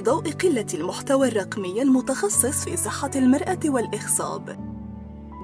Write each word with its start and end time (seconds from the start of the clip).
في 0.00 0.06
ضوء 0.06 0.30
قلة 0.30 0.66
المحتوى 0.74 1.28
الرقمي 1.28 1.82
المتخصص 1.82 2.64
في 2.64 2.76
صحة 2.76 3.10
المرأة 3.16 3.58
والإخصاب 3.64 4.56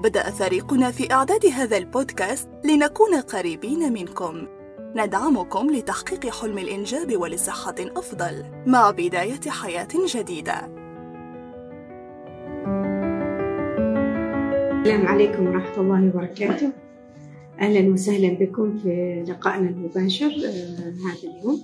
بدأ 0.03 0.31
فريقنا 0.31 0.91
في 0.91 1.13
إعداد 1.13 1.45
هذا 1.45 1.77
البودكاست 1.77 2.49
لنكون 2.65 3.15
قريبين 3.15 3.93
منكم. 3.93 4.47
ندعمكم 4.95 5.71
لتحقيق 5.71 6.29
حلم 6.29 6.57
الإنجاب 6.57 7.17
ولصحة 7.21 7.75
أفضل 7.79 8.45
مع 8.65 8.91
بداية 8.91 9.49
حياة 9.49 9.87
جديدة. 10.15 10.53
السلام 14.81 15.07
عليكم 15.07 15.47
ورحمة 15.47 15.81
الله 15.81 16.07
وبركاته. 16.07 16.71
أهلا 17.59 17.93
وسهلا 17.93 18.33
بكم 18.33 18.77
في 18.77 19.23
لقائنا 19.27 19.69
المباشر 19.69 20.25
آه 20.25 20.93
هذا 21.09 21.23
اليوم. 21.23 21.63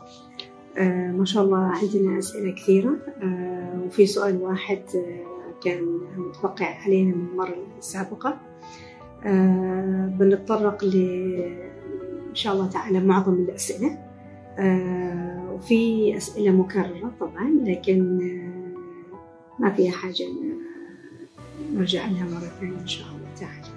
آه 0.77 1.12
ما 1.12 1.26
شاء 1.26 1.44
الله 1.44 1.58
عندنا 1.58 2.20
أسئلة 2.20 2.52
كثيرة. 2.55 2.98
آه 3.23 3.81
وفي 3.86 4.05
سؤال 4.05 4.41
واحد 4.41 4.81
آه 4.95 5.23
كان 5.64 6.00
متوقع 6.18 6.66
علينا 6.66 7.16
من 7.16 7.27
المرة 7.31 7.55
السابقة 7.77 8.38
بنتطرق 10.20 10.84
ل 10.84 10.95
إن 12.30 12.36
شاء 12.36 12.54
الله 12.54 12.67
تعالى 12.67 13.00
معظم 13.00 13.34
الأسئلة. 13.34 13.98
وفي 15.54 16.17
أسئلة 16.17 16.52
مكررة 16.52 17.12
طبعا 17.20 17.50
لكن 17.64 18.17
ما 19.59 19.70
فيها 19.73 19.92
حاجة 19.92 20.26
نرجع 21.73 22.05
لها 22.05 22.23
مرة 22.23 22.50
ثانية 22.59 22.81
إن 22.81 22.88
شاء 22.88 23.08
الله 23.08 23.30
تعالى. 23.40 23.67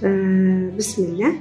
فبسم 0.00 1.04
الله. 1.04 1.34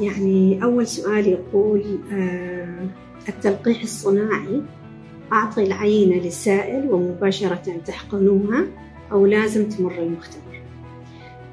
يعني 0.00 0.62
أول 0.64 0.86
سؤال 0.86 1.26
يقول 1.26 1.98
آه 2.12 2.86
التلقيح 3.28 3.82
الصناعي 3.82 4.62
أعطي 5.32 5.62
العينة 5.62 6.16
للسائل 6.16 6.90
ومباشرة 6.92 7.80
تحقنوها 7.86 8.64
أو 9.12 9.26
لازم 9.26 9.68
تمر 9.68 9.98
المختبر؟ 9.98 10.62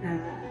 آه 0.03 0.43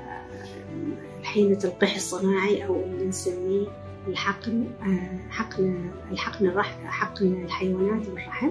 الحين 1.21 1.53
التلقيح 1.53 1.95
الصناعي 1.95 2.67
أو 2.67 2.83
اللي 2.83 3.05
نسميه 3.05 3.67
الحقن 4.09 4.65
آه 4.83 5.31
حقن 5.31 5.91
الحقن 6.13 6.47
الرح 6.47 6.79
حقن 6.85 7.43
الحيوانات 7.45 8.07
بالرحم 8.09 8.51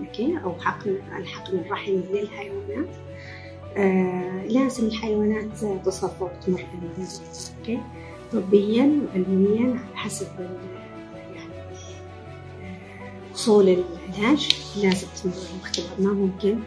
أوكي؟ 0.00 0.38
أو 0.44 0.54
حقن 0.60 0.96
الحقن 1.18 1.58
الرحمي 1.58 2.02
للحيوانات. 2.12 2.88
آه 3.76 4.44
لازم 4.46 4.86
الحيوانات 4.86 5.44
تصفى 5.84 6.24
وتمر 6.24 6.64
بالمنزل 6.80 7.22
أوكي؟ 7.58 7.80
طبيا 8.32 9.00
وعلميا 9.06 9.70
على 9.70 9.96
حسب 9.96 10.26
يعني 11.34 11.52
أصول 13.34 13.68
العلاج. 13.68 14.48
لازم 14.82 15.06
تمر 15.22 15.32
المختبر. 15.52 16.04
ما 16.04 16.12
ممكن 16.12 16.58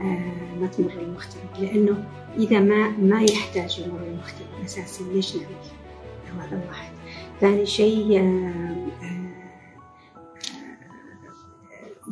آه 0.00 0.58
ما 0.60 0.66
تمر 0.66 0.92
المختبر. 0.92 1.60
لأنه 1.60 2.04
إذا 2.36 2.60
ما 2.60 2.88
ما 2.88 3.22
يحتاج 3.22 3.78
يمر 3.78 4.02
المختبر 4.02 4.64
أساسا 4.64 5.02
ليش 5.02 5.36
نعمل 5.36 5.54
هذا 6.38 6.64
واحد 6.68 6.92
ثاني 7.40 7.66
شيء 7.66 8.20
آه 8.20 8.86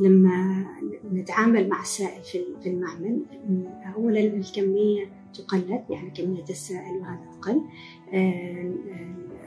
لما 0.00 0.66
نتعامل 1.12 1.68
مع 1.68 1.80
السائل 1.80 2.22
في 2.62 2.68
المعمل 2.68 3.20
أولا 3.96 4.20
الكمية 4.20 5.10
تقلد 5.34 5.84
يعني 5.90 6.10
كمية 6.10 6.44
السائل 6.50 6.96
وهذا 6.96 7.24
أقل. 7.38 7.60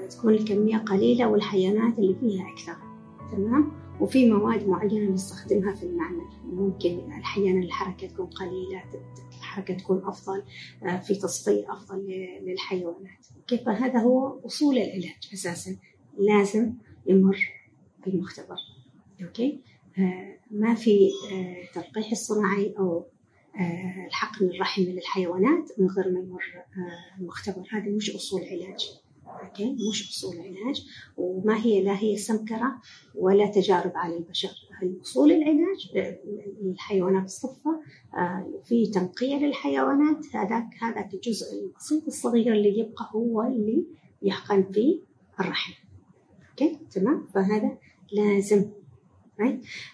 تكون 0.10 0.34
الكمية 0.34 0.78
قليلة 0.78 1.30
والحيوانات 1.30 2.00
اللي 2.00 2.16
فيها 2.16 2.50
أكثر. 2.54 2.76
تمام؟ 3.32 3.72
وفي 4.02 4.32
مواد 4.32 4.68
معينة 4.68 5.12
نستخدمها 5.12 5.76
في 5.76 5.84
المعمل. 5.84 6.26
ممكن 6.52 7.12
أحيانا 7.12 7.60
الحركة 7.60 8.08
تكون 8.08 8.26
قليلة 8.26 8.84
الحركة 9.38 9.74
تكون 9.74 10.02
أفضل 10.06 10.44
في 11.04 11.16
تصفية 11.16 11.74
أفضل 11.74 12.06
للحيوانات. 12.42 13.28
كيف؟ 13.48 13.70
هذا 13.70 14.00
هو 14.00 14.40
أصول 14.46 14.78
العلاج 14.78 15.30
أساسا. 15.34 15.78
لازم 16.18 16.74
يمر 17.08 17.52
بالمختبر. 18.06 18.58
okay؟ 19.24 19.60
ما 20.52 20.74
في 20.76 21.10
تلقيح 21.74 22.12
الصناعي 22.12 22.74
أو 22.80 23.06
الحقن 24.08 24.46
الرحمي 24.46 24.86
للحيوانات 24.86 25.70
من 25.78 25.88
غير 25.88 26.12
ما 26.12 26.20
يمر 26.20 26.44
المختبر 27.20 27.64
هذه 27.72 27.90
مش 27.90 28.16
أصول 28.16 28.42
علاج. 28.42 29.00
okay؟ 29.44 29.76
مش 29.92 30.10
أصول 30.10 30.36
علاج. 30.40 30.88
وما 31.18 31.58
هي 31.58 31.84
لا 31.84 32.00
هي 32.00 32.18
سمكرة 32.18 32.82
ولا 33.16 33.46
تجارب 33.48 33.92
على 33.96 34.18
البشر. 34.18 34.50
أصول 35.02 35.32
العلاج؟ 35.32 35.92
الحيوانات 36.62 37.26
الصفة. 37.26 37.82
في 38.66 38.86
تنقية 38.88 39.36
للحيوانات. 39.36 40.26
هذاك 40.36 40.68
هذاك 40.82 41.14
الجزء 41.14 41.46
البسيط 41.64 42.08
الصغير 42.08 42.54
اللي 42.54 42.80
يبقى 42.80 43.10
هو 43.16 43.44
اللي 43.44 43.86
يحقن 44.22 44.64
في 44.72 45.00
الرحم. 45.40 45.74
okay؟ 46.50 46.80
تمام؟ 46.92 47.28
فهذا 47.34 47.78
لازم. 48.12 48.72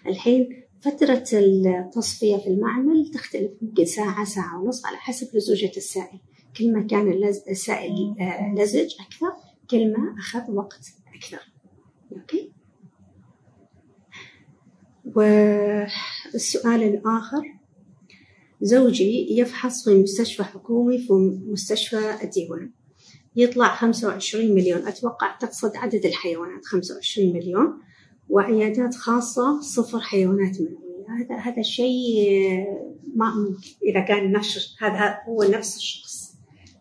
الحين 0.06 0.62
فترة 0.80 1.24
التصفية 1.32 2.36
في 2.36 2.46
المعمل 2.46 3.10
تختلف 3.14 3.50
ممكن 3.62 3.84
ساعة 3.84 4.24
ساعة 4.24 4.62
ونص 4.62 4.86
على 4.86 4.96
حسب 4.96 5.36
لزوجة 5.36 5.72
السائل. 5.76 6.20
كل 6.56 6.72
ما 6.72 6.86
كان 6.86 7.12
السائل 7.50 8.14
لزج 8.56 8.94
أكثر 9.00 9.32
كل 9.70 9.92
ما 9.92 10.14
أخذ 10.18 10.50
وقت 10.50 10.80
أكثر. 11.14 11.52
okay؟ 12.12 12.52
والسؤال 15.14 16.82
الآخر 16.82 17.42
زوجي 18.60 19.38
يفحص 19.38 19.84
في 19.88 19.94
مستشفى 20.02 20.44
حكومي 20.44 20.98
في 20.98 21.12
مستشفى 21.46 22.22
الديوان. 22.22 22.70
يطلع 23.36 23.74
25 23.74 24.54
مليون. 24.54 24.86
أتوقع 24.86 25.36
تقصد 25.36 25.76
عدد 25.76 26.06
الحيوانات 26.06 26.64
25 26.64 27.32
مليون. 27.32 27.78
وعيادات 28.30 28.94
خاصة 28.94 29.60
صفر 29.60 30.00
حيوانات 30.00 30.60
منوية 30.60 30.86
هذا 31.08 31.36
هذا 31.36 31.60
الشيء 31.60 32.20
ما 33.14 33.56
إذا 33.82 34.00
كان 34.00 34.32
نفس 34.32 34.76
هذا 34.80 35.18
هو 35.28 35.42
نفس 35.42 35.76
الشخص. 35.76 36.36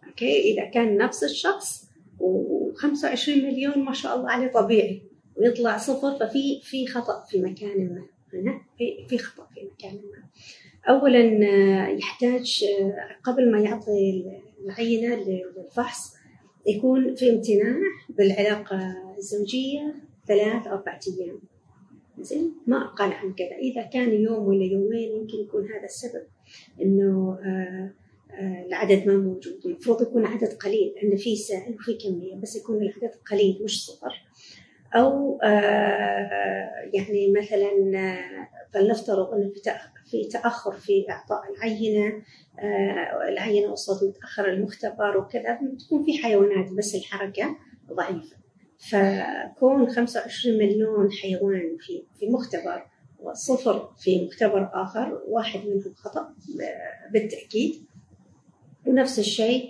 أوكي؟ 0.07 0.53
إذا 0.53 0.65
كان 0.65 0.97
نفس 0.97 1.23
الشخص 1.23 1.85
و25 2.19 3.29
مليون 3.29 3.79
ما 3.85 3.93
شاء 3.93 4.15
الله 4.15 4.29
عليه 4.29 4.47
طبيعي 4.47 5.01
ويطلع 5.35 5.77
صفر 5.77 6.15
ففي 6.19 6.61
في 6.63 6.87
خطأ 6.87 7.23
في 7.29 7.41
مكان 7.41 7.89
ما. 7.89 8.05
هنا؟ 8.33 8.61
في 8.77 9.07
في 9.09 9.17
خطأ 9.17 9.47
في 9.53 9.61
مكان 9.73 9.93
ما. 9.93 10.25
أولا 10.89 11.23
يحتاج 11.89 12.65
قبل 13.23 13.51
ما 13.51 13.59
يعطي 13.59 14.25
العينة 14.65 15.15
للفحص 15.15 16.13
يكون 16.67 17.15
في 17.15 17.29
امتناع 17.29 17.77
بالعلاقة 18.09 18.95
الزوجية 19.17 19.95
ثلاث 20.27 20.67
أربعة 20.67 20.99
أيام. 21.19 21.39
زين؟ 22.19 22.53
ما 22.67 22.85
أقل 22.85 23.11
عن 23.11 23.33
كذا. 23.33 23.55
إذا 23.57 23.81
كان 23.81 24.11
يوم 24.11 24.47
ولا 24.47 24.63
يومين 24.65 25.11
يمكن 25.11 25.37
يكون 25.37 25.71
هذا 25.71 25.83
السبب 25.83 26.23
إنه 26.81 27.39
آآ 27.43 27.93
آآ 28.31 28.65
العدد 28.67 29.07
ما 29.07 29.17
موجود. 29.17 29.59
المفروض 29.65 30.01
يكون 30.01 30.25
عدد 30.25 30.53
قليل 30.53 30.93
لأن 30.95 31.17
في 31.17 31.35
سائل 31.35 31.75
وفي 31.75 31.93
كمية 31.93 32.35
بس 32.35 32.55
يكون 32.55 32.81
العدد 32.81 33.15
قليل 33.31 33.61
مش 33.63 33.85
صفر. 33.85 34.25
أو 34.95 35.39
يعني 36.93 37.31
مثلا 37.31 37.71
فلنفترض 38.73 39.33
أنه 39.33 39.51
في 40.05 40.23
تأخر 40.23 40.71
في 40.71 41.05
إعطاء 41.09 41.41
العينة 41.53 42.21
العينة 43.29 43.71
وصلت 43.71 44.03
متأخر 44.03 44.49
المختبر 44.49 45.17
وكذا 45.17 45.59
تكون 45.79 46.03
في 46.05 46.17
حيوانات 46.23 46.71
بس 46.71 46.95
الحركة 46.95 47.57
ضعيفة. 47.93 48.44
فكون 48.79 49.89
25 49.89 50.57
مليون 50.57 51.11
حيوان 51.11 51.77
في 51.79 52.03
في 52.19 52.29
مختبر 52.29 52.85
وصفر 53.19 53.93
في 53.97 54.25
مختبر 54.25 54.69
آخر 54.73 55.21
واحد 55.27 55.59
منهم 55.59 55.93
خطأ 55.95 56.33
بالتأكيد. 57.11 57.85
ونفس 58.85 59.19
الشيء 59.19 59.69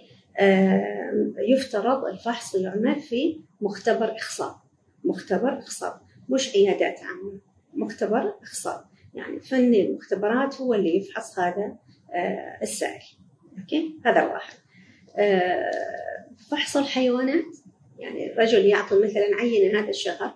يفترض 1.49 2.05
الفحص 2.05 2.55
يعمل 2.55 2.99
في 2.99 3.41
مختبر 3.61 4.15
إخصاب. 4.15 4.55
مختبر 5.03 5.59
إخصاب. 5.59 5.93
مش 6.29 6.55
عيادات 6.55 6.99
عامة. 6.99 7.39
مختبر 7.73 8.33
إخصاب. 8.41 8.85
يعني 9.13 9.39
فني 9.39 9.85
المختبرات 9.87 10.61
هو 10.61 10.73
اللي 10.73 10.97
يفحص 10.97 11.39
هذا 11.39 11.77
السائل. 12.61 13.03
أوكي؟ 13.59 13.99
هذا 14.05 14.23
واحد. 14.23 14.53
فحص 16.51 16.77
الحيوانات 16.77 17.45
يعني 17.99 18.33
الرجل 18.33 18.65
يعطي 18.65 18.95
مثلا 18.95 19.35
عينة 19.39 19.79
هذا 19.79 19.89
الشهر 19.89 20.33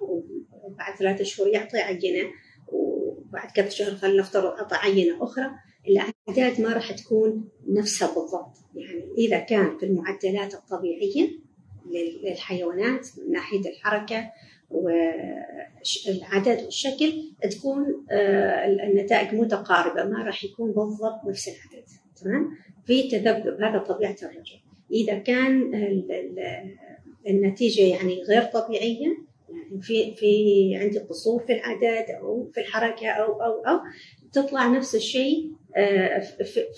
وبعد 0.64 0.96
ثلاثة 0.96 1.24
شهور 1.24 1.50
يعطي 1.50 1.78
عينة 1.78 2.30
وبعد 2.68 3.52
كذا 3.52 3.70
شهر 3.70 3.96
خلينا 3.96 4.22
نفترض 4.22 4.46
أعطى 4.46 4.76
عينة 4.76 5.24
أخرى 5.24 5.52
الأعداد 5.88 6.62
ما 6.62 6.74
راح 6.74 6.92
تكون 6.92 7.50
نفسها 7.68 8.08
بالضبط. 8.08 8.58
يعني 8.76 9.14
إذا 9.18 9.40
كان 9.40 9.78
في 9.78 9.86
المعدلات 9.86 10.54
الطبيعية 10.54 11.30
للحيوانات 12.24 13.08
من 13.18 13.32
ناحية 13.32 13.70
الحركة 13.70 14.32
والعدد 14.70 16.64
والشكل 16.64 17.14
تكون 17.52 18.06
آه، 18.12 18.66
النتائج 18.66 19.34
متقاربة 19.34 20.04
ما 20.04 20.24
راح 20.24 20.44
يكون 20.44 20.72
بالضبط 20.72 21.26
نفس 21.28 21.48
العدد. 21.48 21.86
تمام؟ 22.22 22.50
في 22.86 23.10
تذبذب 23.10 23.62
هذا 23.62 23.80
طبيعة 23.80 24.16
الرجل. 24.24 24.60
إذا 24.92 25.18
كان 25.18 25.72
النتيجة 27.28 27.82
يعني 27.82 28.24
غير 28.24 28.44
طبيعية. 28.44 29.30
يعني 29.50 29.82
في 29.82 30.16
في 30.16 30.76
عندي 30.76 31.00
قصور 31.00 31.44
في 31.46 31.54
العدد 31.54 32.06
أو 32.22 32.52
في 32.54 32.62
الحركة 32.62 33.08
أو 33.10 33.42
أو 33.42 33.52
أو 33.52 33.80
تطلع 34.34 34.68
نفس 34.68 34.96
الشيء 34.96 35.52
آه، 35.78 36.24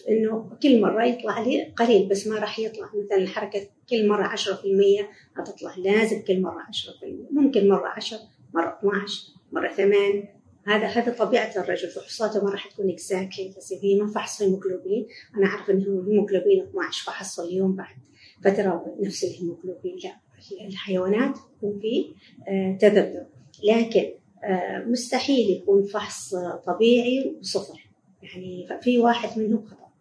إنه 0.09 0.57
كل 0.63 0.81
مرة 0.81 1.05
يطلع 1.05 1.39
لي 1.39 1.73
قليل 1.77 2.09
بس 2.09 2.27
ما 2.27 2.39
راح 2.39 2.59
يطلع. 2.59 2.85
مثلا 2.85 3.17
الحركة 3.17 3.67
كل 3.89 4.07
مرة 4.07 4.27
10% 4.27 5.05
هتطلع 5.37 5.75
لازم 5.77 6.21
كل 6.21 6.41
مرة 6.41 6.61
10% 6.61 7.31
ممكن 7.31 7.69
مرة 7.69 7.87
10 7.87 8.19
مرة 8.53 8.77
12 8.79 9.33
مرة 9.51 9.67
8 9.67 10.41
هذا 10.67 10.85
هذا 10.87 11.13
طبيعة 11.13 11.51
الرجل. 11.57 11.89
فحوصاته 11.89 12.43
ما 12.43 12.51
راح 12.51 12.67
تكون 12.67 12.89
اكزاكتلي 12.89 13.53
بس 13.57 13.73
هي 13.83 13.95
ما 13.95 14.07
فحص 14.07 14.41
الهيموجلوبين 14.41 15.07
أنا 15.37 15.45
أعرف 15.45 15.69
انه 15.69 15.83
الهيموجلوبين 15.83 16.63
12 16.63 17.05
فحصه 17.05 17.43
اليوم 17.43 17.75
بعد 17.75 17.95
فترة 18.43 18.95
نفس 18.99 19.23
الهيموجلوبين. 19.23 19.97
لا. 20.03 20.20
الحيوانات 20.61 21.37
يكون 21.57 21.79
في 21.79 22.13
آه، 22.47 22.77
تذبذب. 22.81 23.27
لكن 23.63 24.11
آه، 24.43 24.85
مستحيل 24.85 25.49
يكون 25.49 25.83
فحص 25.83 26.35
طبيعي 26.65 27.35
وصفر. 27.39 27.89
يعني 28.23 28.67
في 28.81 28.99
واحد 28.99 29.39
منهم 29.39 29.65
خطأ. 29.65 29.91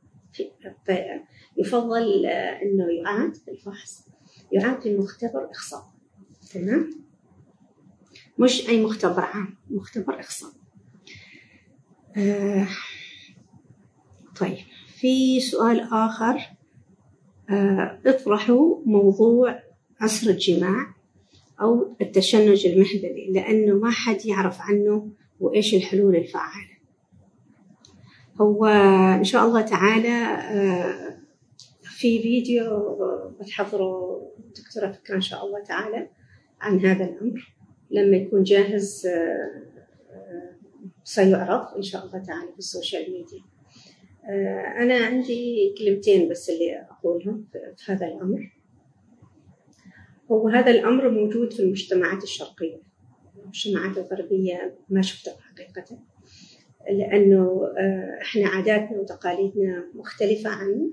يفضل 1.57 2.27
آه، 2.27 2.63
إنه 2.63 2.93
يعاد 2.93 3.37
الفحص. 3.49 4.07
يعاد 4.53 4.81
في 4.81 4.89
المختبر 4.89 5.51
اخصاب 5.51 5.83
تمام؟ 6.53 6.91
مش 8.39 8.69
أي 8.69 8.85
مختبر 8.85 9.21
عام 9.21 9.57
مختبر 9.71 10.21
اخصاب 10.21 10.53
آه 12.17 12.67
طيب 14.41 14.59
في 15.01 15.41
سؤال 15.41 15.81
آخر. 15.81 16.41
اطرحوا 18.07 18.77
موضوع 18.87 19.63
عسر 20.00 20.31
الجماع 20.31 20.94
أو 21.61 21.97
التشنج 22.00 22.67
المهبلي 22.67 23.31
لأنه 23.32 23.75
ما 23.75 23.91
حد 23.91 24.26
يعرف 24.26 24.61
عنه 24.61 25.08
وإيش 25.41 25.75
الحلول 25.75 26.17
الفعاله 26.17 26.81
هو 28.41 28.67
إن 29.19 29.25
شاء 29.25 29.47
الله 29.47 29.61
تعالى 29.61 30.08
آه، 30.08 31.19
في 31.82 32.23
فيديو 32.23 32.99
بتحضره 33.41 34.23
دكتورة 34.56 34.93
فكرة 34.93 35.14
إن 35.14 35.20
شاء 35.20 35.47
الله 35.47 35.64
تعالى 35.64 36.08
عن 36.61 36.87
هذا 36.87 37.05
الأمر. 37.05 37.55
لما 37.91 38.17
يكون 38.17 38.43
جاهز 38.43 39.06
آه، 39.06 39.62
آه، 40.11 40.55
سيعرض 41.05 41.76
إن 41.76 41.82
شاء 41.82 42.06
الله 42.06 42.19
تعالى 42.19 42.52
في 42.52 42.58
ال 42.59 42.66
social 42.66 43.12
media. 43.12 43.45
أنا 44.76 45.06
عندي 45.06 45.75
كلمتين 45.79 46.29
بس 46.29 46.50
اللي 46.50 46.87
أقولهم 46.91 47.44
في 47.52 47.93
هذا 47.93 48.06
الأمر. 48.06 48.52
هو 50.32 50.49
هذا 50.49 50.71
الأمر 50.71 51.11
موجود 51.11 51.53
في 51.53 51.61
المجتمعات 51.61 52.23
الشرقية. 52.23 52.81
المجتمعات 53.43 53.99
الغربية 53.99 54.79
ما 54.88 55.03
شفته 55.03 55.32
حقيقة 55.41 55.99
لأنه 56.91 57.73
آه، 57.79 58.19
إحنا 58.23 58.49
عاداتنا 58.49 58.99
وتقاليدنا 59.00 59.85
مختلفة 59.94 60.50
عن 60.50 60.91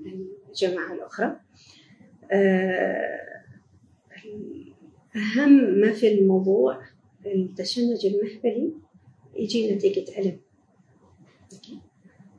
الجماعة 0.48 0.94
الأخرى. 0.94 1.40
آه، 2.32 3.18
أهم 5.16 5.80
ما 5.80 5.92
في 5.92 6.12
الموضوع 6.12 6.82
التشنج 7.26 8.06
المهبلي 8.06 8.72
يجي 9.36 9.74
نتيجة 9.74 10.18
ألم. 10.18 10.40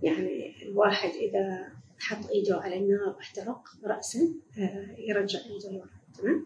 يعني 0.04 0.54
الواحد 0.64 1.10
إذا 1.10 1.74
حط 2.00 2.30
إيده 2.30 2.58
على 2.58 2.78
النار 2.78 3.16
واحترق 3.18 3.62
رأسا 3.86 4.20
آه، 4.58 4.96
يرجع 4.98 5.40
إيده 5.40 5.72
لورا 5.72 5.90
تمام؟ 6.18 6.46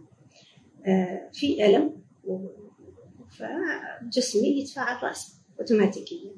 في 1.31 1.65
ألم 1.65 2.03
فجسمي 3.29 4.47
يتفاعل 4.47 5.03
رأسا 5.03 5.33
أوتوماتيكيا 5.59 6.31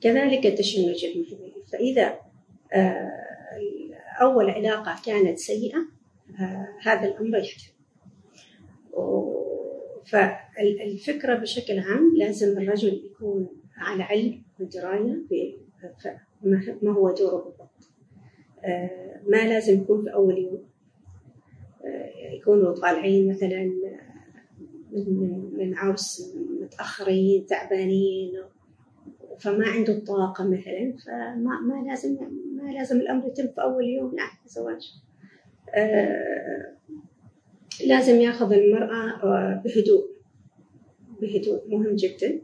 كذلك 0.00 0.46
التشنج 0.46 1.04
المهني 1.04 1.52
فإذا 1.72 2.18
آه، 2.72 3.10
أول 4.20 4.50
علاقة 4.50 4.96
كانت 5.06 5.38
سيئة 5.38 5.78
آه، 6.40 6.68
هذا 6.82 7.08
الأمر 7.08 7.38
يحتمل 7.38 7.72
فالفكرة 10.04 11.34
بشكل 11.34 11.78
عام 11.78 12.16
لازم 12.16 12.58
الرجل 12.58 13.02
يكون 13.04 13.48
على 13.76 14.02
علم 14.02 14.42
ودراية 14.60 15.22
ما 16.82 16.92
هو 16.92 17.14
دوره 17.14 17.44
بالضبط. 17.44 17.90
آه، 18.64 19.20
ما 19.26 19.48
لازم 19.48 19.82
يكون 19.82 20.04
في 20.04 20.14
أول 20.14 20.38
يوم. 20.38 20.71
يكونوا 22.32 22.74
طالعين 22.74 23.30
مثلا 23.30 23.72
من 24.92 25.50
من 25.56 25.74
عرس 25.74 26.36
متأخرين 26.60 27.46
تعبانين 27.46 28.32
فما 29.38 29.66
عنده 29.66 29.92
الطاقة 29.92 30.44
مثلا 30.44 30.94
فما 31.06 31.60
ما 31.60 31.88
لازم 31.88 32.16
ما 32.56 32.72
لازم 32.72 32.96
الأمر 33.00 33.26
يتم 33.26 33.46
في 33.46 33.62
أول 33.62 33.84
يوم 33.84 34.14
يعني 34.18 34.38
زواج. 34.46 34.92
آه 35.74 36.76
لازم 37.86 38.20
يأخذ 38.20 38.52
المرأة 38.52 39.22
آه، 39.22 39.62
بهدوء 39.64 40.10
بهدوء 41.20 41.68
مهم 41.68 41.96
جدا. 41.96 42.40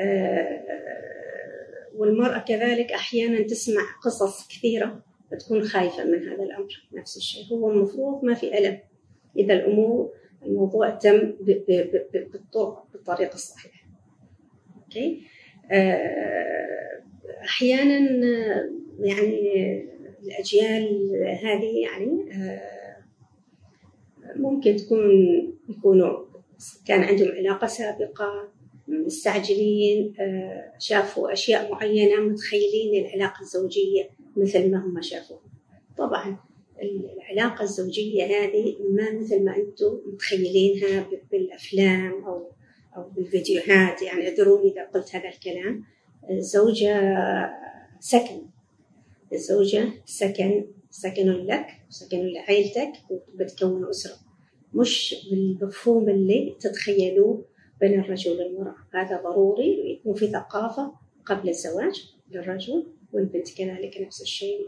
آه 0.00 0.66
والمرأة 1.96 2.38
كذلك 2.38 2.92
أحيانا 2.92 3.42
تسمع 3.42 3.82
قصص 4.04 4.48
كثيرة. 4.48 5.02
فتكون 5.30 5.62
خايفة 5.62 6.04
من 6.04 6.28
هذا 6.28 6.42
الأمر. 6.42 6.88
نفس 6.92 7.16
الشيء. 7.16 7.44
هو 7.52 7.70
المفروض 7.70 8.24
ما 8.24 8.34
في 8.34 8.58
ألم. 8.58 8.78
إذا 9.36 9.54
الأمور 9.54 10.12
الموضوع 10.42 10.90
تم 10.90 11.32
بالطريقة 12.92 13.34
الصحيحة. 13.34 13.86
أوكي؟ 14.76 15.22
آه، 15.70 17.02
أحيانا 17.44 17.98
يعني 19.00 19.86
الأجيال 20.22 21.10
هذه 21.42 21.80
يعني 21.82 22.32
آه، 22.32 22.96
ممكن 24.36 24.76
تكون 24.76 25.00
يكونوا 25.68 26.26
كان 26.86 27.00
عندهم 27.00 27.28
علاقة 27.28 27.66
سابقة 27.66 28.48
مستعجلين 28.88 30.14
آه، 30.20 30.72
شافوا 30.78 31.32
أشياء 31.32 31.72
معينة 31.72 32.20
متخيلين 32.20 33.06
العلاقة 33.06 33.40
الزوجية 33.40 34.10
مثل 34.36 34.70
ما 34.70 34.78
هم 34.78 35.00
شافوها 35.00 35.40
طبعا 35.98 36.36
العلاقة 36.82 37.62
الزوجية 37.62 38.24
هذه 38.24 38.76
ما 38.90 39.12
مثل 39.12 39.44
ما 39.44 39.56
أنتم 39.56 40.00
متخيلينها 40.06 41.06
بالأفلام 41.30 42.24
أو 42.24 42.50
أو 42.96 43.10
بالفيديوهات 43.10 44.02
يعني 44.02 44.28
اعذروني 44.28 44.72
إذا 44.72 44.84
قلت 44.84 45.14
هذا 45.14 45.28
الكلام. 45.28 45.84
الزوجة 46.30 47.16
سكن. 48.00 48.42
الزوجة 49.32 49.88
سكن 50.04 50.66
سكن 50.90 51.28
لك 51.28 51.66
سكن 51.88 52.18
لعائلتك 52.18 52.92
وبتكون 53.10 53.88
أسرة. 53.88 54.16
مش 54.74 55.14
بالمفهوم 55.30 56.08
اللي 56.08 56.56
تتخيلوه 56.60 57.44
بين 57.80 58.00
الرجل 58.00 58.30
والمرأة. 58.30 58.76
هذا 58.94 59.22
ضروري 59.22 59.92
يكون 59.92 60.14
في 60.14 60.26
ثقافة 60.26 60.92
قبل 61.26 61.48
الزواج 61.48 62.14
للرجل. 62.30 62.86
والبنت 63.12 63.50
كذلك 63.58 64.00
نفس 64.06 64.22
الشيء. 64.22 64.66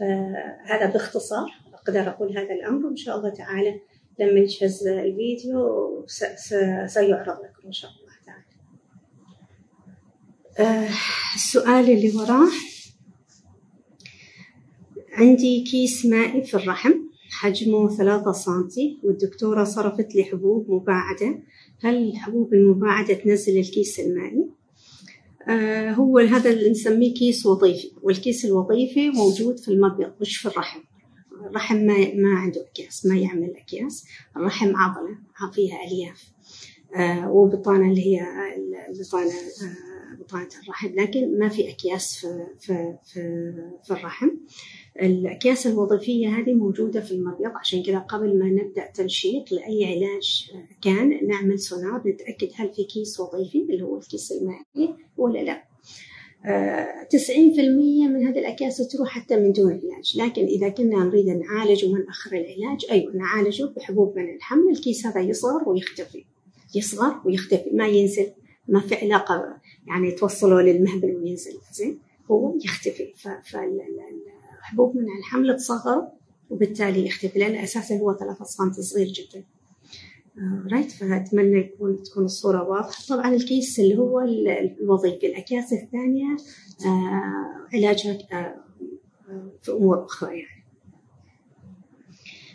فهذا 0.00 0.92
باختصار 0.92 1.50
أقدر 1.74 2.08
أقول 2.08 2.38
هذا 2.38 2.54
الأمر 2.54 2.86
وإن 2.86 2.96
شاء 2.96 3.18
الله 3.18 3.30
تعالى 3.30 3.80
لما 4.18 4.40
يجهز 4.40 4.86
الفيديو 4.86 6.04
سيعرض 6.86 7.36
لكم 7.44 7.66
إن 7.66 7.72
شاء 7.72 7.90
الله 7.90 8.12
تعالى. 8.26 8.44
آه 10.58 10.90
السؤال 11.34 11.90
اللي 11.90 12.16
وراه. 12.16 12.48
عندي 15.12 15.64
كيس 15.64 16.06
مائي 16.06 16.42
في 16.42 16.54
الرحم 16.54 16.92
حجمه 17.30 17.88
ثلاثة 17.88 18.32
سنتي 18.32 18.98
والدكتورة 19.02 19.64
صرفت 19.64 20.14
لي 20.14 20.24
حبوب 20.24 20.70
مباعدة. 20.70 21.42
هل 21.80 22.08
الحبوب 22.08 22.54
المباعدة 22.54 23.14
تنزل 23.14 23.58
الكيس 23.58 24.00
المائي؟ 24.00 24.50
آه 25.48 25.90
هو 25.90 26.18
هذا 26.18 26.50
اللي 26.50 26.70
نسميه 26.70 27.14
كيس 27.14 27.46
وظيفي 27.46 27.90
والكيس 28.02 28.44
الوظيفي 28.44 29.10
موجود 29.10 29.58
في 29.58 29.68
المبيض 29.68 30.12
مش 30.20 30.36
في 30.36 30.48
الرحم. 30.48 30.80
الرحم 31.46 31.76
ما 31.76 32.14
ما 32.14 32.38
عنده 32.38 32.66
أكياس 32.72 33.06
ما 33.06 33.16
يعمل 33.18 33.56
أكياس. 33.56 34.06
الرحم 34.36 34.76
عضلة 34.76 35.18
فيها 35.52 35.78
ألياف. 35.84 36.32
آه 36.96 37.30
وبطانة 37.30 37.90
اللي 37.90 38.06
هي 38.06 38.20
البطانة 38.88 39.30
آه 39.32 40.16
بطانة 40.20 40.48
الرحم. 40.62 40.88
لكن 40.88 41.38
ما 41.38 41.48
في 41.48 41.68
أكياس 41.70 42.16
في 42.16 42.46
في 42.60 42.94
في, 43.04 43.52
في 43.84 43.90
الرحم. 43.90 44.28
الأكياس 45.02 45.66
الوظيفية 45.66 46.28
هذه 46.28 46.54
موجودة 46.54 47.00
في 47.00 47.12
المبيض 47.12 47.50
عشان 47.60 47.82
كذا 47.82 47.98
قبل 47.98 48.38
ما 48.38 48.46
نبدأ 48.46 48.90
تنشيط 48.94 49.52
لأي 49.52 49.84
علاج 49.84 50.50
كان 50.82 51.28
نعمل 51.28 51.58
سونار 51.58 52.02
نتأكد 52.06 52.48
هل 52.54 52.74
في 52.74 52.84
كيس 52.84 53.20
وظيفي 53.20 53.62
اللي 53.62 53.82
هو 53.82 53.98
الكيس 53.98 54.32
المائي 54.32 54.94
ولا 55.16 55.38
لا. 55.38 55.68
تسعين 57.10 57.52
في 57.52 57.60
المية 57.60 58.08
من 58.08 58.26
هذه 58.26 58.38
الأكياس 58.38 58.88
تروح 58.88 59.08
حتى 59.08 59.36
من 59.36 59.52
دون 59.52 59.72
علاج. 59.72 60.16
لكن 60.16 60.44
إذا 60.44 60.68
كنا 60.68 61.04
نريد 61.04 61.26
نعالج 61.28 61.84
وما 61.84 61.98
نأخر 61.98 62.30
العلاج 62.32 62.86
أيوة 62.90 63.16
نعالجه 63.16 63.64
بحبوب 63.64 64.18
منع 64.18 64.34
الحمل. 64.34 64.70
الكيس 64.72 65.06
هذا 65.06 65.20
يصغر 65.20 65.68
ويختفي. 65.68 66.24
يصغر 66.74 67.20
ويختفي. 67.24 67.70
ما 67.70 67.86
ينزل 67.86 68.26
ما 68.68 68.80
في 68.80 68.94
علاقة 68.94 69.56
يعني 69.86 70.10
توصله 70.10 70.60
للمهبل 70.62 71.16
وينزل. 71.16 71.58
زين؟ 71.72 71.98
هو 72.30 72.54
يختفي. 72.64 73.12
فالحبوب 74.68 74.96
منع 74.96 75.18
الحمل 75.18 75.56
تصغر 75.56 76.08
وبالتالي 76.50 77.06
يختفي 77.06 77.38
لأن 77.38 77.54
أساسا 77.54 77.98
هو 77.98 78.14
ثلاثة 78.14 78.44
سم 78.44 78.72
صغير 78.72 79.06
جدا. 79.06 79.44
right 80.72 80.92
فأتمنى 80.92 81.58
يكون 81.58 82.02
تكون 82.02 82.24
الصورة 82.24 82.62
واضحة. 82.62 83.04
طبعا 83.08 83.34
الكيس 83.34 83.80
اللي 83.80 83.98
هو 83.98 84.20
الوظيفي. 84.20 85.26
الأكياس 85.26 85.72
الثانية 85.72 86.36
آه 86.86 87.66
علاجها 87.74 88.18
آه 88.32 88.54
في 89.62 89.72
أمور 89.72 90.04
أخرى 90.04 90.30
يعني. 90.30 90.64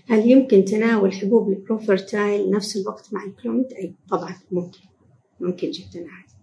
هل 0.09 0.31
يمكن 0.31 0.65
تناول 0.65 1.13
حبوب 1.13 1.49
البروفرتايل 1.49 2.51
نفس 2.51 2.77
الوقت 2.77 3.13
مع 3.13 3.23
الكلوميد؟ 3.23 3.73
أي 3.73 3.93
طبعا 4.09 4.35
ممكن. 4.51 4.79
ممكن 5.39 5.71
جدا 5.71 5.99
عادي. 5.99 6.33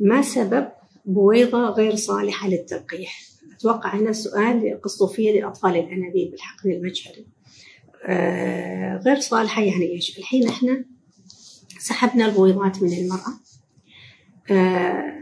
ما 0.00 0.22
سبب 0.22 0.68
بويضة 1.08 1.70
غير 1.70 1.94
صالحة 1.96 2.48
للتلقيح؟ 2.48 3.20
أتوقع 3.56 3.96
هنا 3.96 4.12
سؤال 4.12 4.64
فيه 5.06 5.40
لأطفال 5.40 5.70
الأنابيب 5.76 6.30
بالحقن 6.30 6.70
المجهري 6.70 7.26
آه 8.04 8.96
غير 8.96 9.20
صالحة 9.20 9.62
يعني 9.62 9.92
إيش؟ 9.92 10.18
الحين 10.18 10.48
إحنا 10.48 10.84
سحبنا 11.78 12.26
البويضات 12.26 12.82
من 12.82 12.92
المرأة 12.92 13.40
آه 14.50 15.18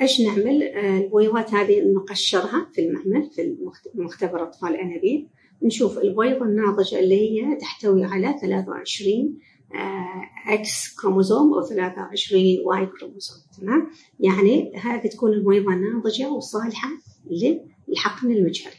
إيش 0.00 0.20
نعمل؟ 0.20 0.62
آه 0.62 0.98
البويضات 0.98 1.54
هذه 1.54 1.80
نقشرها 1.80 2.70
في 2.74 2.80
المعمل 2.80 3.30
في 3.30 3.56
مختبر 3.94 4.42
أطفال 4.42 4.68
الأنابيب 4.68 5.28
نشوف 5.62 5.98
البويضة 5.98 6.44
الناضجة 6.44 6.98
اللي 7.00 7.14
هي 7.14 7.56
تحتوي 7.56 8.04
على 8.04 8.36
23 8.40 9.38
X 10.48 10.94
chromosome 11.00 11.54
أو 11.54 11.62
23 11.62 12.42
Y 12.64 12.86
chromosome 12.86 13.38
تمام؟ 13.60 13.90
يعني 14.20 14.76
هذه 14.76 15.06
تكون 15.06 15.32
البويضه 15.32 15.74
ناضجة 15.74 16.30
وصالحة 16.30 16.88
للحقن 17.88 18.30
المجهري. 18.30 18.76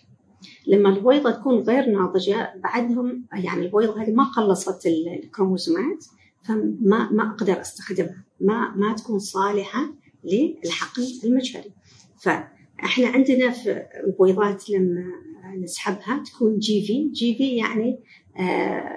لما 0.67 0.89
البويضه 0.89 1.31
تكون 1.31 1.60
غير 1.60 1.91
ناضجة 1.91 2.53
بعدهم 2.63 3.25
يعني 3.34 3.65
البويضه 3.65 4.01
هذه 4.01 4.12
ما 4.12 4.24
خلصت 4.24 4.86
الكروموزومات 5.24 6.05
فما 6.48 7.12
ما 7.12 7.29
أقدر 7.29 7.62
أستخدمها 7.62 8.24
ما 8.41 8.75
ما 8.75 8.93
تكون 8.93 9.19
صالحة 9.19 9.93
للحقن 10.24 11.03
المجهري. 11.24 11.72
فإحنا 12.17 13.08
عندنا 13.08 13.50
في 13.50 13.86
البويضات 14.05 14.69
لما 14.69 15.03
نسحبها 15.58 16.24
تكون 16.25 16.60
GV 16.59 17.09
GV 17.09 17.55
يعني 17.55 18.00
آه 18.28 18.28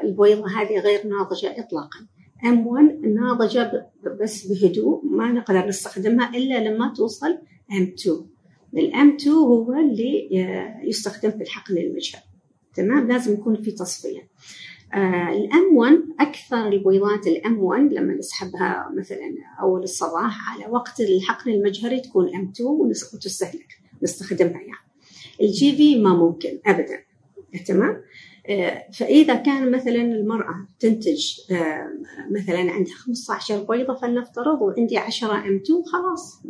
البويضة 0.05 0.47
هذه 0.49 0.79
غير 0.79 1.07
ناضجة 1.07 1.55
إطلاقا. 1.59 2.07
M1 2.45 3.07
ناضجة 3.07 3.91
بس 4.21 4.47
بعده 4.47 5.05
ما 5.05 5.33
نقدر 5.33 5.67
نستخدمها 5.67 6.37
إلا 6.37 6.69
لما 6.69 6.93
توصل 6.97 7.39
M2 7.73 8.11
ال 8.75 9.17
M2 9.21 9.35
هو 9.37 9.73
اللي 9.73 10.29
يستخدم 10.85 11.31
في 11.31 11.43
الحقن 11.43 11.79
المجهري 11.79 12.25
تمام؟ 12.75 13.09
لازم 13.09 13.33
يكون 13.35 13.63
في 13.63 13.71
تصفية. 13.71 14.29
آه 14.95 15.29
ال 15.33 15.77
M1 15.77 15.99
أكثر 16.21 16.69
البويضات 16.69 17.27
ال 17.27 17.59
M1 17.59 17.93
لما 17.93 18.15
نسحبها 18.15 18.91
مثلا 18.97 19.35
أول 19.61 19.83
الصباح 19.83 20.53
على 20.53 20.67
وقت 20.73 21.01
الحقن 21.01 21.51
المجهري 21.51 22.01
تكون 22.01 22.35
M2 22.35 22.71
وتستهلك 23.15 23.69
نستخدمها 24.03 24.61
يعني. 24.61 24.93
ال 25.41 25.77
GV 25.77 26.01
ما 26.01 26.15
ممكن 26.15 26.59
أبدا. 26.67 26.99
تمام؟ 27.67 28.03
فإذا 28.93 29.35
كان 29.35 29.71
مثلا 29.71 30.03
المرأة 30.03 30.67
تنتج 30.81 31.21
مثلا 32.31 32.59
عندها 32.59 32.95
15 32.95 33.63
بيضة 33.63 33.95
فلنفترض 33.95 34.63
وعندي 34.63 34.99
10 34.99 35.33
M2 35.33 35.61
خلاص 35.93 36.43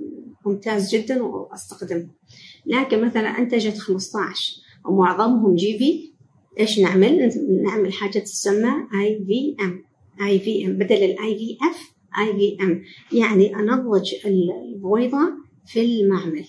ممتاز 0.46 0.94
جدا 0.94 1.22
واستخدمه 1.22 2.08
لكن 2.66 3.04
مثلا 3.04 3.38
أنتجت 3.38 3.78
15 3.78 4.62
ومعظمهم 4.84 5.54
GV 5.54 6.12
إيش 6.60 6.78
نعمل؟ 6.78 7.30
نعمل 7.62 7.92
حاجة 7.92 8.18
تسمى 8.18 8.72
IVM 8.94 9.84
IVM 10.26 10.72
بدل 10.72 10.96
ال 10.96 11.38
IVF 11.38 11.58
IVM. 11.70 12.82
يعني 13.12 13.56
أنضج 13.56 14.14
البويضة 14.24 15.32
في 15.66 15.80
المعمل. 15.80 16.44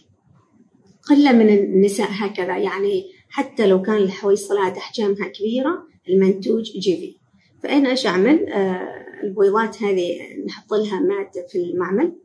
قلة 1.10 1.32
من 1.32 1.50
النساء 1.50 2.08
هكذا 2.12 2.58
يعني 2.58 3.04
حتى 3.34 3.68
لو 3.68 3.82
كان 3.82 3.96
الحويصلات 3.96 4.78
أحجامها 4.78 5.28
كبيرة 5.28 5.88
المنتوج 6.10 6.64
GV 6.64 7.16
فأنا 7.64 7.90
إيش 7.90 8.06
أعمل؟ 8.06 8.50
آه 8.50 9.06
البويضات 9.24 9.84
هذه 9.84 10.18
نحط 10.46 10.74
لها 10.74 11.00
مادة 11.00 11.48
في 11.50 11.58
المعمل. 11.58 12.16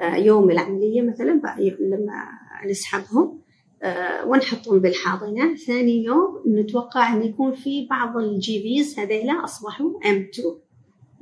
آه 0.00 0.16
يوم 0.16 0.50
العملية 0.50 1.02
مثلا 1.02 1.40
لما 1.80 2.28
نسحبهم 2.66 3.40
آه 3.82 4.26
ونحطهم 4.26 4.78
بالحاضنة. 4.78 5.56
ثاني 5.56 6.04
يوم 6.04 6.42
نتوقع 6.46 7.14
أن 7.14 7.22
يكون 7.22 7.54
في 7.54 7.86
بعض 7.90 8.16
ال 8.16 8.62
GVs 8.62 8.98
هذيلا 8.98 9.44
أصبحوا 9.44 10.00
M2 10.00 10.42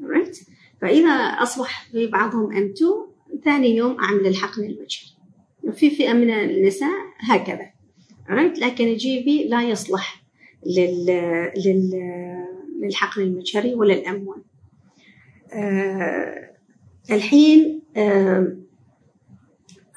right? 0.02 0.50
فإذا 0.80 1.10
أصبح 1.12 1.88
في 1.92 2.06
بعضهم 2.06 2.50
M2 2.52 2.84
ثاني 3.44 3.76
يوم 3.76 4.00
أعمل 4.00 4.26
الحقن 4.26 4.62
المجهري 4.62 5.20
في 5.72 5.90
فئة 5.90 6.12
من 6.12 6.30
النساء 6.30 6.90
هكذا. 7.18 7.69
Right? 8.30 8.58
لكن 8.58 8.88
الجي 8.88 9.22
في 9.22 9.48
لا 9.48 9.62
يصلح 9.62 10.22
لل... 10.66 11.06
لل... 11.66 11.90
للحقن 12.82 13.22
المجهري 13.22 13.74
ولا 13.74 13.94
الأموال 13.94 14.42
أه 15.52 16.50
الحين 17.10 17.82
أه 17.96 18.56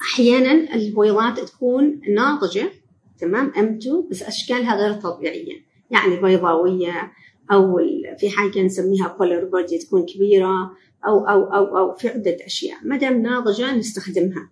أحيانا 0.02 0.74
البويضات 0.74 1.40
تكون 1.40 2.00
ناضجة 2.14 2.70
تمام 3.18 3.52
M2 3.52 4.10
بس 4.10 4.22
أشكالها 4.22 4.76
غير 4.76 5.00
طبيعية. 5.00 5.64
يعني 5.90 6.16
بيضاوية 6.16 7.12
أو 7.52 7.78
في 8.18 8.30
حاجة 8.30 8.62
نسميها 8.62 9.16
بولر 9.18 9.44
بودي 9.44 9.78
تكون 9.78 10.06
كبيرة 10.06 10.70
أو 11.06 11.28
أو 11.28 11.44
أو 11.44 11.78
أو 11.78 11.94
في 11.94 12.08
عدة 12.08 12.36
أشياء. 12.46 12.78
ما 12.84 12.96
دام 12.96 13.22
ناضجة 13.22 13.76
نستخدمها. 13.76 14.50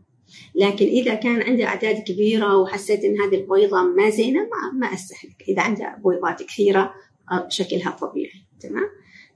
لكن 0.54 0.86
إذا 0.86 1.14
كان 1.14 1.42
عندي 1.42 1.64
أعداد 1.64 2.02
كبيرة 2.02 2.56
وحسيت 2.56 3.04
إن 3.04 3.20
هذه 3.20 3.34
البويضة 3.34 3.82
ما 3.82 4.10
زينة 4.10 4.40
ما, 4.40 4.78
ما 4.78 4.94
أستهلك 4.94 5.44
إذا 5.48 5.62
عندها 5.62 5.98
بويضات 6.02 6.42
كثيرة 6.42 6.94
شكلها 7.48 7.90
طبيعي. 7.90 8.44
تمام؟ 8.60 8.88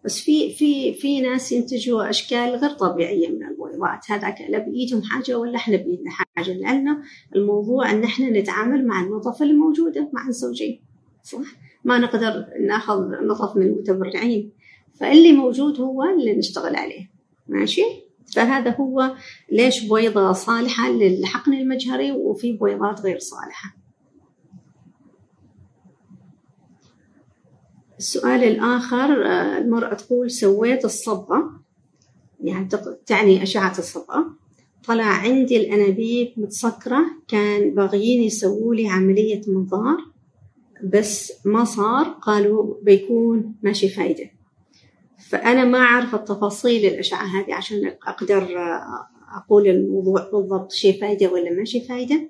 بس 0.05 0.21
في 0.21 0.53
في 0.53 0.95
في 0.95 1.21
ناس 1.21 1.53
ينتجوا 1.53 2.11
أشكال 2.11 2.51
غير 2.51 2.71
طبيعية 2.71 3.29
من 3.29 3.45
البويضات. 3.45 4.11
هذاك 4.11 4.41
لا 4.49 4.59
بإيدهم 4.59 5.03
حاجة 5.03 5.39
ولا 5.39 5.57
إحنا 5.57 5.77
بإيدنا 5.77 6.11
حاجة. 6.11 6.53
لأن 6.53 7.03
الموضوع 7.37 7.91
إن 7.91 8.05
إحنا 8.05 8.31
نتعامل 8.31 8.87
مع 8.87 9.05
النظف 9.05 9.43
اللي 9.43 9.55
موجودة 9.55 10.11
مع 10.13 10.29
الزوجين. 10.29 10.81
صح؟ 11.23 11.47
ما 11.85 11.99
نقدر 11.99 12.47
نأخذ 12.61 13.01
نظف 13.27 13.57
من 13.57 13.63
المتبرعين. 13.63 14.53
فاللي 14.95 15.33
موجود 15.33 15.81
هو 15.81 16.03
اللي 16.03 16.37
نشتغل 16.37 16.77
عليه. 16.77 17.11
ماشي؟ 17.49 18.06
فهذا 18.35 18.71
هو 18.71 19.15
ليش 19.53 19.85
بويضة 19.85 20.33
صالحة 20.33 20.91
للحقن 20.91 21.55
المجهري 21.55 22.13
وفي 22.13 22.53
بويضات 22.53 23.01
غير 23.01 23.19
صالحة. 23.19 23.77
السؤال 27.99 28.45
الآخر 28.45 29.23
المرأة 29.59 29.95
تقول 29.95 30.31
سويت 30.31 30.85
الصبغة 30.85 31.61
يعني 32.45 32.69
تعني 33.07 33.43
أشعة 33.43 33.79
الصبغة. 33.79 34.37
طلع 34.85 35.05
عندي 35.05 35.57
الأنابيب 35.57 36.33
متسكرة 36.37 37.05
كان 37.29 37.75
باغيين 37.75 38.23
يسووا 38.23 38.75
لي 38.75 38.89
عملية 38.89 39.41
منظار 39.49 39.97
بس 40.85 41.33
ما 41.45 41.65
صار. 41.65 42.05
قالوا 42.05 42.75
بيكون 42.83 43.55
ماشي 43.63 43.89
فايدة. 43.89 44.31
فأنا 45.29 45.65
ما 45.65 45.79
أعرف 45.79 46.15
التفاصيل 46.15 46.87
الأشعة 46.87 47.25
هذه 47.25 47.55
عشان 47.55 47.97
أقدر 48.07 48.59
أقول 49.37 49.69
الموضوع 49.69 50.31
بالضبط 50.33 50.73
شيء 50.73 51.01
فايدة 51.01 51.33
ولا 51.33 51.51
ما 51.51 51.65
شيء 51.65 51.83
فايدة. 51.83 52.29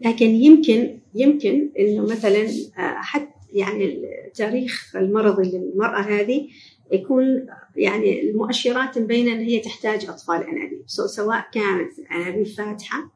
لكن 0.00 0.30
يمكن 0.30 0.98
يمكن 1.14 1.70
إنه 1.78 2.02
مثلا 2.02 2.48
حتى 2.76 3.34
يعني 3.52 4.02
تاريخ 4.34 4.96
المرضي 4.96 5.58
للمرأة 5.58 6.00
هذه 6.00 6.48
يكون 6.92 7.46
يعني 7.76 8.30
المؤشرات 8.30 8.98
مبينة 8.98 9.32
أن 9.32 9.40
هي 9.40 9.60
تحتاج 9.60 10.04
أطفال 10.04 10.36
أنابيب 10.36 10.82
سواء 10.86 11.46
كانت 11.52 11.92
أنابيب 12.10 12.46
فاتحة 12.46 13.10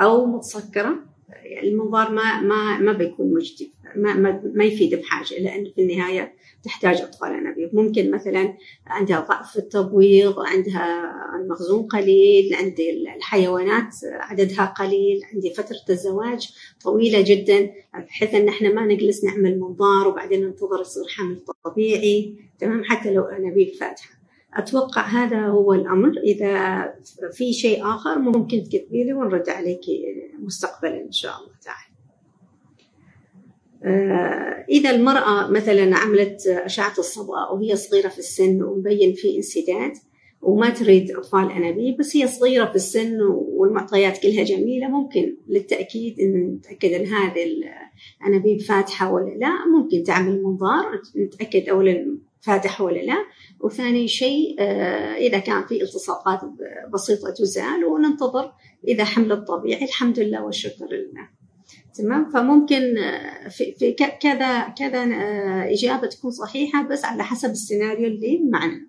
أو 0.00 0.26
متسكرة. 0.26 1.10
المنظار 1.62 2.12
ما 2.12 2.40
ما 2.40 2.78
ما 2.78 2.92
بيكون 2.92 3.34
مجدي 3.34 3.72
ما 3.96 4.14
ما, 4.14 4.42
ما 4.54 4.64
يفيد 4.64 4.94
بحاجة 4.94 5.38
لأن 5.38 5.70
في 5.74 5.82
النهاية 5.82 6.34
تحتاج 6.64 7.00
أطفال 7.00 7.32
أنابيب 7.32 7.74
ممكن 7.74 8.10
مثلا 8.10 8.54
عندها 8.86 9.20
ضعف 9.20 9.52
في 9.52 9.58
التبويض 9.58 10.40
عندها 10.40 11.12
المخزون 11.40 11.82
قليل 11.82 12.54
عندي 12.54 13.14
الحيوانات 13.16 13.94
عددها 14.04 14.64
قليل 14.64 15.20
عندي 15.32 15.54
فترة 15.54 15.84
الزواج 15.90 16.48
طويلة 16.84 17.20
جدا 17.20 17.70
بحيث 17.94 18.34
أن 18.34 18.48
إحنا 18.48 18.72
ما 18.72 18.86
نجلس 18.86 19.24
نعمل 19.24 19.60
منظار 19.60 20.08
وبعدين 20.08 20.46
ننتظر 20.46 20.80
يصير 20.80 21.04
حمل 21.08 21.40
طبيعي. 21.64 22.34
تمام؟ 22.58 22.84
حتى 22.84 23.14
لو 23.14 23.22
أنابيب 23.22 23.74
فاتحة 23.74 24.20
أتوقع 24.54 25.02
هذا 25.02 25.46
هو 25.46 25.72
الأمر. 25.72 26.12
إذا 26.24 26.84
في 27.32 27.52
شيء 27.52 27.86
آخر 27.94 28.18
ممكن 28.18 28.64
تكتبي 28.64 29.04
لي 29.04 29.12
ونرد 29.12 29.48
عليك 29.48 29.80
مستقبلا 30.38 31.00
إن 31.00 31.12
شاء 31.12 31.36
الله 31.38 31.52
تعالى. 31.64 31.89
إذا 34.70 34.90
المرأة 34.90 35.50
مثلا 35.50 35.96
عملت 35.96 36.46
أشعة 36.46 36.94
الصبغة 36.98 37.52
وهي 37.52 37.76
صغيرة 37.76 38.08
في 38.08 38.18
السن 38.18 38.62
ومبين 38.62 39.12
في 39.12 39.36
انسداد 39.36 39.92
وما 40.42 40.70
تريد 40.70 41.10
أطفال 41.10 41.52
أنابيب 41.52 41.96
بس 41.96 42.16
هي 42.16 42.26
صغيرة 42.26 42.64
في 42.64 42.76
السن 42.76 43.20
والمعطيات 43.22 44.22
كلها 44.22 44.44
جميلة 44.44 44.88
ممكن 44.88 45.36
للتأكيد 45.48 46.20
إن 46.20 46.54
نتأكد 46.54 46.92
إن 46.92 47.06
هذه 47.06 47.46
الأنابيب 48.22 48.60
فاتحة 48.60 49.12
ولا 49.12 49.34
لا. 49.34 49.66
ممكن 49.66 50.02
تعمل 50.02 50.42
منظار 50.42 51.00
نتأكد 51.16 51.68
أولا 51.68 52.18
فاتحة 52.40 52.84
ولا 52.84 53.00
لا. 53.00 53.16
وثاني 53.60 54.08
شيء 54.08 54.56
آه، 54.58 55.16
إذا 55.16 55.38
كان 55.38 55.66
في 55.66 55.82
التصاقات 55.82 56.40
بسيطة 56.92 57.30
تزال 57.30 57.84
وننتظر 57.84 58.52
إذا 58.88 59.04
حمل 59.04 59.32
الطبيعي. 59.32 59.84
الحمد 59.84 60.18
لله 60.18 60.44
والشكر 60.44 60.86
لله. 60.86 61.39
تمام؟ 61.94 62.30
فممكن 62.30 62.98
آه، 62.98 63.48
في, 63.48 63.72
في 63.72 63.92
كذا 63.92 64.68
كذا 64.68 65.02
آه، 65.02 65.72
إجابة 65.72 66.06
تكون 66.06 66.30
صحيحة 66.30 66.88
بس 66.88 67.04
على 67.04 67.24
حسب 67.24 67.50
السيناريو 67.50 68.06
اللي 68.06 68.40
معنا. 68.50 68.86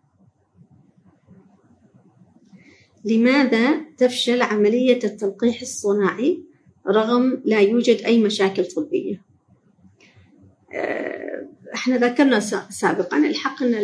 لماذا 3.06 3.82
تفشل 3.98 4.42
عملية 4.42 5.00
التلقيح 5.04 5.62
الصناعي 5.62 6.44
رغم 6.88 7.42
لا 7.46 7.60
يوجد 7.60 8.02
أي 8.06 8.24
مشاكل 8.24 8.66
طبية؟ 8.66 9.32
إحنا 11.74 11.98
ذكرنا 11.98 12.40
سابقا 12.70 13.18
الحقن 13.18 13.76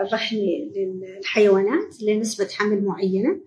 الرحمي 0.00 0.72
للحيوانات 0.76 2.02
لنسبة 2.02 2.48
حمل 2.52 2.84
معينة. 2.84 3.40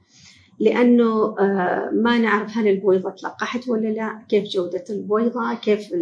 لأنه 0.59 1.39
آه، 1.39 1.89
ما 1.93 2.17
نعرف 2.17 2.57
هل 2.57 2.67
البويضة 2.67 3.09
تلقحت 3.09 3.69
ولا 3.69 3.87
لا 3.87 4.25
كيف 4.29 4.43
جودة 4.43 4.83
البويضة 4.89 5.53
كيف 5.53 5.93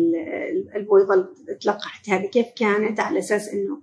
البويضة 0.75 1.27
تلقحت 1.62 2.10
هذه 2.10 2.25
كيف 2.25 2.45
كانت 2.55 3.00
على 3.00 3.19
أساس 3.19 3.50
أنه 3.50 3.81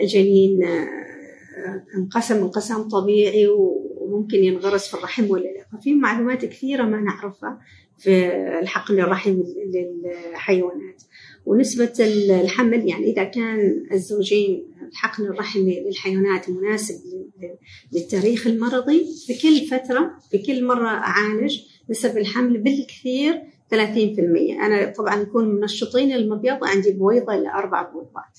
الجنين 0.00 0.64
آه، 0.64 1.84
انقسم 1.96 2.36
انقسام 2.36 2.88
طبيعي 2.88 3.48
وممكن 3.48 4.38
ينغرس 4.38 4.88
في 4.88 4.94
الرحم 4.94 5.30
ولا 5.30 5.48
لا. 5.48 5.78
ففي 5.78 5.94
معلومات 5.94 6.44
كثيرة 6.44 6.82
ما 6.82 7.00
نعرفها 7.00 7.60
في 7.98 8.26
الحقن 8.58 9.00
الرحمي 9.00 9.44
للحيوانات. 9.74 11.02
ونسبة 11.46 11.92
الحمل 12.40 12.88
يعني 12.88 13.12
إذا 13.12 13.24
كان 13.24 13.86
الزوجين 13.92 14.71
الحقن 14.92 15.24
الرحمي 15.24 15.80
للحيوانات 15.80 16.50
مناسب 16.50 16.94
للتاريخ 17.92 18.46
المرضي. 18.46 19.06
في 19.26 19.34
كل 19.42 19.66
فترة 19.66 20.18
في 20.30 20.38
كل 20.38 20.64
مرة 20.64 20.88
أعالج 20.88 21.60
نسب 21.90 22.18
الحمل 22.18 22.58
بالكثير 22.58 23.42
30% 23.74 23.74
أنا 24.64 24.92
طبعا 24.96 25.16
نكون 25.16 25.48
منشطين 25.60 26.12
المبيض 26.12 26.64
عندي 26.64 26.90
بويضة 26.92 27.34
إلى 27.34 27.48
أربع 27.48 27.82
بويضات. 27.82 28.38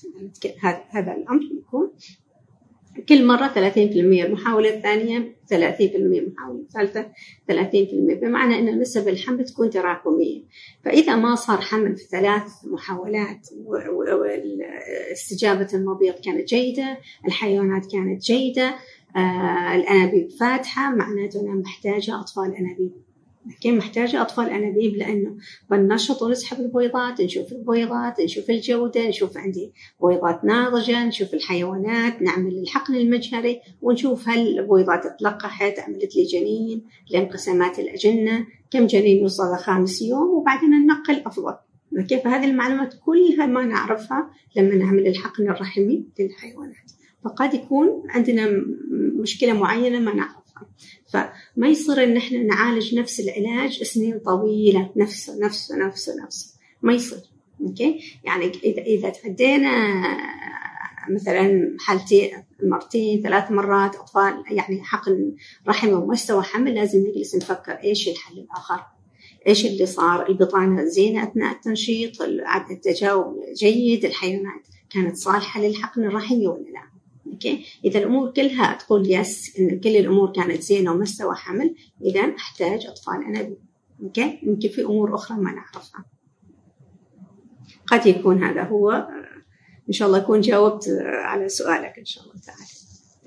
هذا 0.90 1.12
الأمر 1.12 1.42
يكون. 1.58 1.92
كل 3.08 3.26
مرة 3.26 3.48
30% 3.48 3.56
المحاولة 3.76 4.76
الثانية 4.76 5.36
30% 5.50 5.54
المحاولة 5.94 6.60
الثالثة 6.60 7.02
30% 7.52 7.54
بمعنى 8.22 8.58
أن 8.58 8.80
نسب 8.80 9.08
الحمل 9.08 9.44
تكون 9.44 9.70
تراكمية. 9.70 10.42
فإذا 10.84 11.16
ما 11.16 11.34
صار 11.34 11.60
حمل 11.60 11.96
في 11.96 12.04
ثلاث 12.04 12.52
محاولات 12.64 13.48
واستجابة 15.12 15.68
المبيض 15.74 16.14
كانت 16.14 16.48
جيدة 16.48 16.98
الحيوانات 17.26 17.92
كانت 17.92 18.22
جيدة 18.22 18.74
آه 19.16 19.74
الأنابيب 19.76 20.30
فاتحة 20.30 20.94
معناته 20.94 21.40
أنا 21.40 21.54
محتاجة 21.54 22.20
أطفال 22.20 22.54
أنابيب. 22.56 23.03
لكن 23.46 23.76
محتاجة 23.76 24.22
أطفال 24.22 24.50
أنابيب 24.50 24.96
لأنه 24.96 25.36
بننشط 25.70 26.22
ونسحب 26.22 26.60
البويضات 26.60 27.20
نشوف 27.20 27.52
البويضات 27.52 28.20
نشوف 28.20 28.50
الجودة 28.50 29.08
نشوف 29.08 29.36
عندي 29.36 29.72
بويضات 30.00 30.44
ناضجة 30.44 31.04
نشوف 31.04 31.34
الحيوانات 31.34 32.22
نعمل 32.22 32.58
الحقن 32.58 32.94
المجهري 32.94 33.60
ونشوف 33.82 34.28
هل 34.28 34.58
البويضات 34.58 35.20
تلقحت 35.20 35.78
عملت 35.78 36.16
لي 36.16 36.24
جنين 36.24 36.84
لانقسامات 37.10 37.78
الأجنة 37.78 38.46
كم 38.70 38.86
جنين 38.86 39.22
يوصل 39.22 39.54
لخامس 39.54 40.02
يوم 40.02 40.28
وبعدين 40.28 40.70
ننقل 40.70 41.22
أفضل. 41.26 41.54
كيف 42.08 42.26
هذه 42.26 42.44
المعلومات 42.44 42.94
كلها 43.04 43.46
ما 43.46 43.64
نعرفها 43.64 44.30
لما 44.56 44.74
نعمل 44.74 45.06
الحقن 45.06 45.48
الرحمي 45.48 46.06
للحيوانات. 46.18 46.92
فقد 47.24 47.54
يكون 47.54 48.02
عندنا 48.08 48.64
مشكلة 49.20 49.52
معينة 49.52 49.98
ما 49.98 50.14
نعرفها. 50.14 50.43
فما 51.12 51.68
يصير 51.68 52.04
إن 52.04 52.16
إحنا 52.16 52.42
نعالج 52.42 52.94
نفس 52.94 53.20
العلاج 53.20 53.82
سنين 53.82 54.18
طويلة 54.18 54.90
نفسه 54.96 55.38
نفسه 55.38 55.76
نفسه 55.76 56.24
نفسه 56.24 56.54
ما 56.82 56.92
يصير. 56.92 57.18
أوكي؟ 57.60 58.18
يعني 58.24 58.46
إذا 58.64 58.82
إذا 58.82 59.10
تعدينا 59.10 59.70
مثلا 61.10 61.76
حالتين 61.80 62.44
مرتين 62.62 63.22
ثلاث 63.22 63.50
مرات 63.50 63.96
أطفال 63.96 64.44
يعني 64.50 64.82
حقن 64.82 65.34
رحم 65.68 65.88
وما 65.88 66.06
استوى 66.06 66.42
حمل 66.42 66.74
لازم 66.74 66.98
نجلس 66.98 67.34
نفكر 67.36 67.72
إيش 67.72 68.08
الحل 68.08 68.38
الآخر؟ 68.38 68.80
إيش 69.46 69.66
اللي 69.66 69.86
صار؟ 69.86 70.28
البطانة 70.28 70.84
زينه 70.84 71.22
أثناء 71.22 71.52
التنشيط 71.52 72.22
التجاوب 72.70 73.36
جيد 73.54 74.04
الحيوانات 74.04 74.66
كانت 74.90 75.16
صالحة 75.16 75.60
للحقن 75.60 76.04
الرحمي 76.04 76.46
ولا 76.46 76.70
لا؟ 76.70 76.93
okay؟ 77.26 77.64
إذا 77.84 77.98
الأمور 77.98 78.30
كلها 78.30 78.78
تقول 78.78 79.10
yes 79.10 79.58
إن 79.58 79.80
كل 79.80 79.96
الأمور 79.96 80.32
كانت 80.32 80.62
زينة 80.62 80.92
وما 80.92 81.06
استوى 81.06 81.34
حمل 81.34 81.74
إذا 82.02 82.20
أحتاج 82.20 82.86
أطفال 82.86 83.24
انابيب 83.24 83.58
okay؟ 84.02 84.38
يمكن 84.42 84.68
في 84.68 84.84
أمور 84.84 85.14
أخرى 85.14 85.38
ما 85.38 85.52
نعرفها. 85.52 86.04
قد 87.86 88.06
يكون 88.06 88.44
هذا 88.44 88.62
هو 88.62 89.08
إن 89.88 89.92
شاء 89.92 90.08
الله 90.08 90.18
اكون 90.18 90.40
جاوبت 90.40 90.88
على 91.24 91.48
سؤالك 91.48 91.98
إن 91.98 92.04
شاء 92.04 92.24
الله 92.24 92.34
تعالى. 92.46 92.64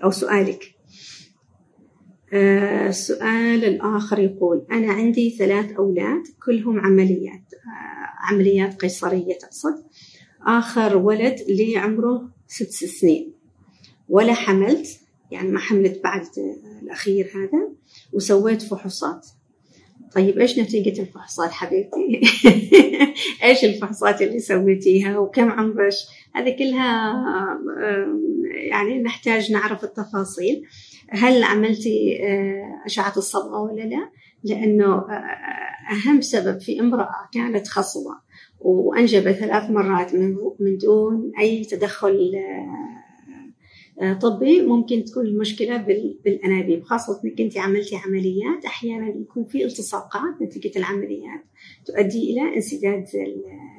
أو 0.03 0.11
سؤالك. 0.11 0.75
آه، 2.33 2.89
السؤال 2.89 3.65
الآخر 3.65 4.19
يقول 4.19 4.65
أنا 4.71 4.93
عندي 4.93 5.29
ثلاث 5.29 5.71
أولاد 5.71 6.23
كلهم 6.45 6.79
عمليات 6.79 7.53
آه، 7.53 8.33
عمليات 8.33 8.81
قيصرية 8.81 9.37
تقصد 9.41 9.83
آخر 10.47 10.97
ولد 10.97 11.35
لي 11.49 11.77
عمره 11.77 12.29
ست 12.47 12.85
سنين. 12.85 13.36
ولا 14.09 14.33
حملت 14.33 14.87
يعني 15.31 15.49
ما 15.49 15.59
حملت 15.59 16.03
بعد 16.03 16.25
الأخير 16.83 17.31
هذا 17.35 17.69
وسويت 18.13 18.61
فحوصات 18.61 19.27
طيب 20.15 20.39
إيش 20.39 20.59
نتيجة 20.59 21.01
الفحوصات 21.01 21.51
حبيبتي؟ 21.51 22.21
إيش 23.43 23.65
الفحوصات 23.65 24.21
اللي 24.21 24.39
سويتيها 24.39 25.19
وكم 25.19 25.51
عمرك؟ 25.51 25.93
هذه 26.35 26.57
كلها 26.57 27.13
يعني 28.71 29.01
نحتاج 29.01 29.51
نعرف 29.51 29.83
التفاصيل 29.83 30.63
هل 31.09 31.43
عملتي 31.43 32.19
آه، 32.23 32.85
أشعة 32.85 33.13
الصبغة 33.17 33.61
ولا 33.61 33.81
لا؟ 33.81 34.09
لأنه 34.43 34.93
آه، 34.95 35.37
أهم 35.91 36.21
سبب 36.21 36.59
في 36.59 36.79
امرأة 36.79 37.29
كانت 37.33 37.67
خصبة 37.67 38.11
وأنجبت 38.59 39.35
ثلاث 39.35 39.69
مرات 39.69 40.15
من 40.59 40.77
دون 40.77 41.31
أي 41.39 41.63
تدخل 41.63 42.31
آه، 42.35 43.06
طبي 44.21 44.61
ممكن 44.61 45.03
تكون 45.03 45.25
المشكلة 45.25 45.77
بالأنابيب 46.25 46.83
خاصة 46.83 47.21
إنك 47.25 47.41
أنت 47.41 47.57
عملتي 47.57 47.95
عمليات 47.95 48.65
أحيانا 48.65 49.07
يكون 49.07 49.45
في 49.45 49.65
التصاقات 49.65 50.41
نتيجة 50.41 50.77
العمليات 50.77 51.43
تؤدي 51.85 52.31
إلى 52.31 52.55
انسداد 52.55 53.05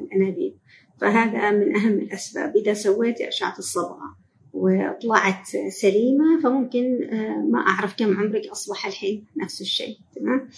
الأنابيب. 0.03 0.55
فهذا 1.01 1.51
من 1.51 1.77
أهم 1.77 1.99
الأسباب. 1.99 2.57
إذا 2.57 2.75
سويتي 2.75 3.29
أشعة 3.29 3.59
الصبغة 3.59 4.17
وطلعت 4.53 5.47
سليمة 5.69 6.41
فممكن 6.43 7.05
آه، 7.13 7.47
ما 7.51 7.59
أعرف 7.59 7.97
كم 7.97 8.17
عمرك 8.17 8.47
أصبح 8.47 8.87
الحين. 8.87 9.25
نفس 9.37 9.61
الشيء 9.61 9.97
تمام؟ 10.17 10.49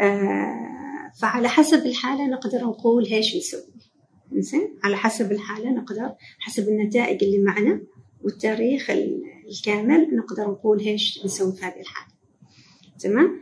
آه، 0.00 1.12
فعلى 1.20 1.48
حسب 1.48 1.86
الحالة 1.86 2.26
نقدر 2.26 2.58
نقول 2.58 3.06
إيش 3.06 3.36
نسوي. 3.36 3.72
زين 4.32 4.78
على 4.84 4.96
حسب 4.96 5.32
الحالة 5.32 5.70
نقدر 5.70 6.12
حسب 6.38 6.68
النتائج 6.68 7.24
اللي 7.24 7.38
معنا 7.38 7.80
والتاريخ 8.24 8.90
الكامل 8.90 10.16
نقدر 10.16 10.42
نقول 10.42 10.80
إيش 10.80 11.24
نسوي 11.24 11.52
في 11.52 11.64
هذه 11.64 11.80
الحالة. 11.80 12.12
تمام؟ 12.98 13.40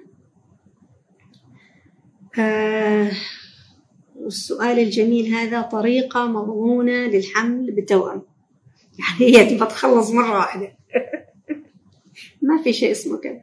آه 2.38 3.10
والسؤال 4.16 4.78
الجميل 4.78 5.34
هذا 5.34 5.60
طريقة 5.60 6.26
مضمونة 6.26 6.92
للحمل 6.92 7.72
بالتوأم 7.72 8.22
يعني 8.98 9.36
هي 9.36 9.50
تبغى 9.50 9.68
تخلص 9.68 10.10
مرة 10.10 10.36
واحدة. 10.36 10.76
ما 12.42 12.62
في 12.62 12.72
شيء 12.72 12.90
اسمه 12.90 13.18
كذا. 13.18 13.42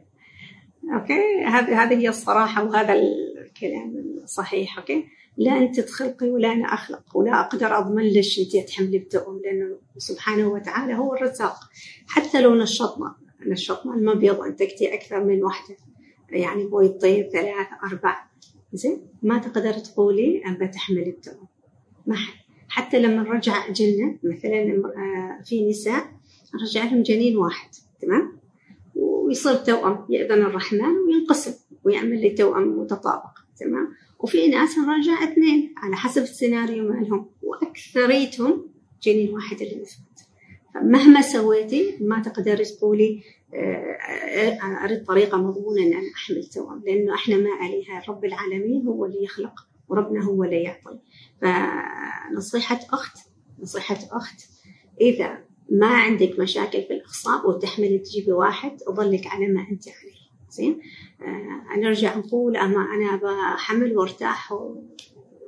okay؟ 0.94 1.44
هذه 1.44 1.82
هذه 1.82 1.94
هي 1.94 2.08
الصراحة 2.08 2.64
وهذا 2.64 2.94
الكلام 2.94 4.04
الصحيح 4.22 4.78
okay؟ 4.78 5.04
لا 5.36 5.58
أنت 5.58 5.80
تخلقي 5.80 6.30
ولا 6.30 6.52
أنا 6.52 6.74
أخلق 6.74 7.16
ولا 7.16 7.40
أقدر 7.40 7.78
أضمن 7.78 8.02
لك 8.02 8.24
أنت 8.38 8.68
تحملي 8.68 8.98
بتؤم 8.98 9.40
لأنه 9.44 9.78
سبحانه 9.98 10.48
وتعالى 10.48 10.94
هو 10.94 11.14
الرزاق. 11.14 11.56
حتى 12.06 12.40
لو 12.40 12.54
نشطنا 12.54 13.14
نشطنا 13.46 13.94
المبيض 13.94 14.40
انتجتي 14.40 14.94
أكثر 14.94 15.24
من 15.24 15.44
واحدة 15.44 15.76
يعني 16.30 16.66
بويضتين 16.66 17.28
ثلاث 17.32 17.66
أربع 17.84 18.16
زين؟ 18.72 19.06
ما 19.22 19.38
تقدر 19.38 19.72
تقولي 19.72 20.42
أبى 20.46 20.68
تحملي 20.68 21.10
بتؤم 21.10 21.46
ما 22.06 22.16
حتى 22.68 22.98
لما 22.98 23.22
نرجع 23.22 23.68
اجلنا 23.68 24.18
مثلا 24.22 24.82
في 25.44 25.68
نساء 25.68 26.04
نرجع 26.54 26.84
لهم 26.84 27.02
جنين 27.02 27.36
واحد 27.36 27.68
تمام؟ 28.00 28.38
ويصير 28.94 29.54
توأم 29.54 30.06
يأذن 30.10 30.42
الرحمن 30.42 30.96
وينقسم 31.08 31.54
ويعمل 31.84 32.20
لي 32.20 32.30
توأم 32.30 32.80
متطابق 32.80 33.38
تمام؟ 33.60 33.88
وفي 34.18 34.48
ناس 34.48 34.78
نرجع 34.78 35.24
اثنين 35.24 35.74
على 35.76 35.96
حسب 35.96 36.22
السيناريو 36.22 36.88
مالهم 36.88 37.30
وأكثريتهم 37.42 38.66
جنين 39.02 39.34
واحد 39.34 39.60
اللي 39.62 39.82
نثبت 39.82 40.26
فمهما 40.74 41.22
سويتي 41.22 41.96
ما 42.00 42.22
تقدري 42.22 42.64
تقولي 42.64 43.22
أريد 44.84 45.04
طريقة 45.04 45.38
مضمونة 45.38 45.82
إن 45.82 45.92
أنا 45.92 46.12
أحمل 46.14 46.44
توأم 46.44 46.82
لأنه 46.86 47.14
إحنا 47.14 47.36
ما 47.36 47.50
عليها 47.50 48.02
رب 48.08 48.24
العالمين 48.24 48.86
هو 48.86 49.04
اللي 49.04 49.24
يخلق 49.24 49.66
وربنا 49.88 50.24
هو 50.24 50.44
اللي 50.44 50.62
يعطي. 50.62 50.98
فنصيحة 51.42 52.80
أخت 52.92 53.16
نصيحة 53.58 53.98
أخت 54.12 54.40
إذا 55.00 55.38
ما 55.70 55.86
عندك 55.86 56.38
مشاكل 56.38 56.82
في 56.82 56.92
الاخصاب 56.92 57.44
وتحملي 57.44 57.98
تجيبي 57.98 58.32
واحد 58.32 58.82
اظلك 58.88 59.26
على 59.26 59.46
ما 59.48 59.66
أنت 59.70 59.84
عليه. 59.88 60.25
زين؟ 60.50 60.80
آه 61.22 61.78
نرجع 61.78 62.16
نقول 62.16 62.56
أما 62.56 62.80
أنا 62.94 63.14
أبغى 63.14 63.36
حمل 63.56 63.98
وأرتاح 63.98 64.54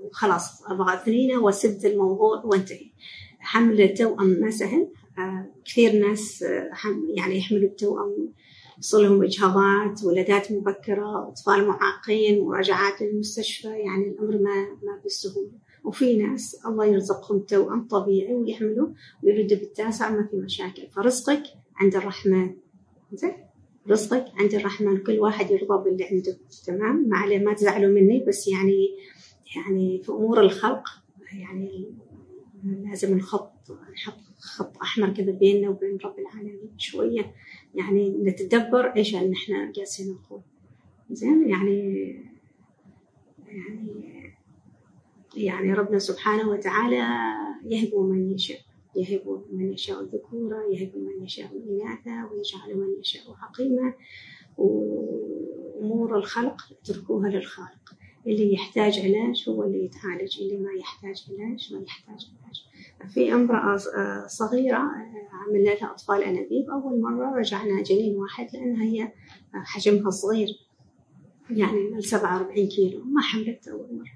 وخلاص 0.03 0.63
أبغى 0.67 0.95
أثنين 0.95 1.37
وسبت 1.39 1.85
الموضوع 1.85 2.45
وأنتهي. 2.45 2.91
حمل 3.39 3.81
التوأم 3.81 4.27
ما 4.27 4.51
سهل. 4.51 4.89
آه 5.19 5.47
كثير 5.65 5.93
ناس 6.09 6.43
آه 6.43 6.71
يعني 7.17 7.39
يحملوا 7.39 7.69
التوأم 7.69 8.33
يصير 8.79 9.01
لهم 9.01 9.23
اجهاضات 9.23 10.05
ولادات 10.05 10.53
مبكرة 10.53 11.29
أطفال 11.29 11.67
معاقين 11.67 12.45
مراجعات 12.45 13.03
للمستشفى 13.03 13.69
يعني 13.69 14.09
الأمر 14.09 14.39
ما 14.39 14.65
ما 14.83 15.01
بالسهولة. 15.03 15.53
وفي 15.85 16.17
ناس 16.17 16.61
الله 16.67 16.85
يرزقهم 16.85 17.39
توأم 17.39 17.89
طبيعي 17.89 18.35
ويحملوا 18.35 18.89
ويولدوا 19.23 19.59
بالتاسع 19.59 20.11
ما 20.11 20.29
في 20.31 20.37
مشاكل. 20.37 20.89
فرزقك 20.91 21.43
عند 21.77 21.97
الرحمن. 21.97 22.57
زين؟ 23.13 23.48
رزقك 23.91 24.25
عند 24.41 24.55
الرحمن 24.55 24.99
كل 24.99 25.19
واحد 25.19 25.51
يرضى 25.51 25.85
باللي 25.85 26.05
عنده. 26.05 26.37
تمام؟ 26.67 27.09
ما 27.09 27.17
عليه 27.17 27.39
ما 27.39 27.55
تزعلوا 27.55 27.91
مني 27.91 28.25
بس 28.25 28.49
يعني 28.49 28.89
يعني 29.57 30.03
في 30.03 30.13
أمور 30.13 30.41
الخلق 30.41 30.89
يعني 31.33 31.95
لازم 32.65 33.17
نخط 33.17 33.71
نحط 33.93 34.19
خط 34.39 34.77
أحمر 34.83 35.15
كذا 35.15 35.33
بيننا 35.33 35.69
وبين 35.69 35.99
رب 36.05 36.19
العالمين 36.19 36.71
شوية. 36.79 37.35
يعني 37.75 38.11
نتدبر 38.11 38.97
إيش 38.97 39.15
اللي 39.15 39.33
إحنا 39.37 39.73
جالسين 39.73 40.13
نقول. 40.13 40.41
زين؟ 41.11 41.49
يعني 41.49 42.09
يعني 43.47 44.09
يعني 45.37 45.75
ربنا 45.75 45.99
سبحانه 45.99 46.49
وتعالى 46.49 47.07
يهب 47.65 47.95
من 47.95 48.31
يشاء. 48.31 48.59
يهب 48.99 49.45
من 49.53 49.73
يشاء 49.73 50.01
الذكورة 50.01 50.57
يهب 50.73 50.93
من 50.97 51.25
يشاء 51.25 51.51
الإناث 51.57 52.07
ويجعل 52.07 52.77
من 52.77 53.01
يشاء 53.01 53.23
عقيما 53.43 53.95
وأمور 54.59 56.19
الخلق 56.19 56.57
اتركوها 56.83 57.29
للخالق. 57.29 57.95
اللي 58.27 58.53
يحتاج 58.53 58.99
علاج 58.99 59.45
هو 59.49 59.63
اللي 59.63 59.85
يتعالج 59.85 60.41
اللي 60.41 60.57
ما 60.57 60.71
يحتاج 60.79 61.27
علاج 61.29 61.73
ما 61.73 61.83
يحتاج 61.83 62.31
علاج. 62.43 62.65
في 63.13 63.33
امرأة 63.35 63.77
صغيرة 64.27 64.77
عملنا 65.33 65.71
لها 65.71 65.91
أطفال 65.93 66.23
أنابيب 66.23 66.71
أول 66.71 67.01
مرة 67.01 67.39
رجعنا 67.39 67.83
جنين 67.83 68.17
واحد 68.17 68.47
لأنها 68.53 68.85
هي 68.85 69.13
حجمها 69.53 70.11
صغير 70.11 70.49
يعني 71.51 72.01
47 72.01 72.69
كيلو. 72.69 73.05
ما 73.05 73.21
حملت 73.21 73.69
أول 73.69 73.95
مرة. 73.95 74.11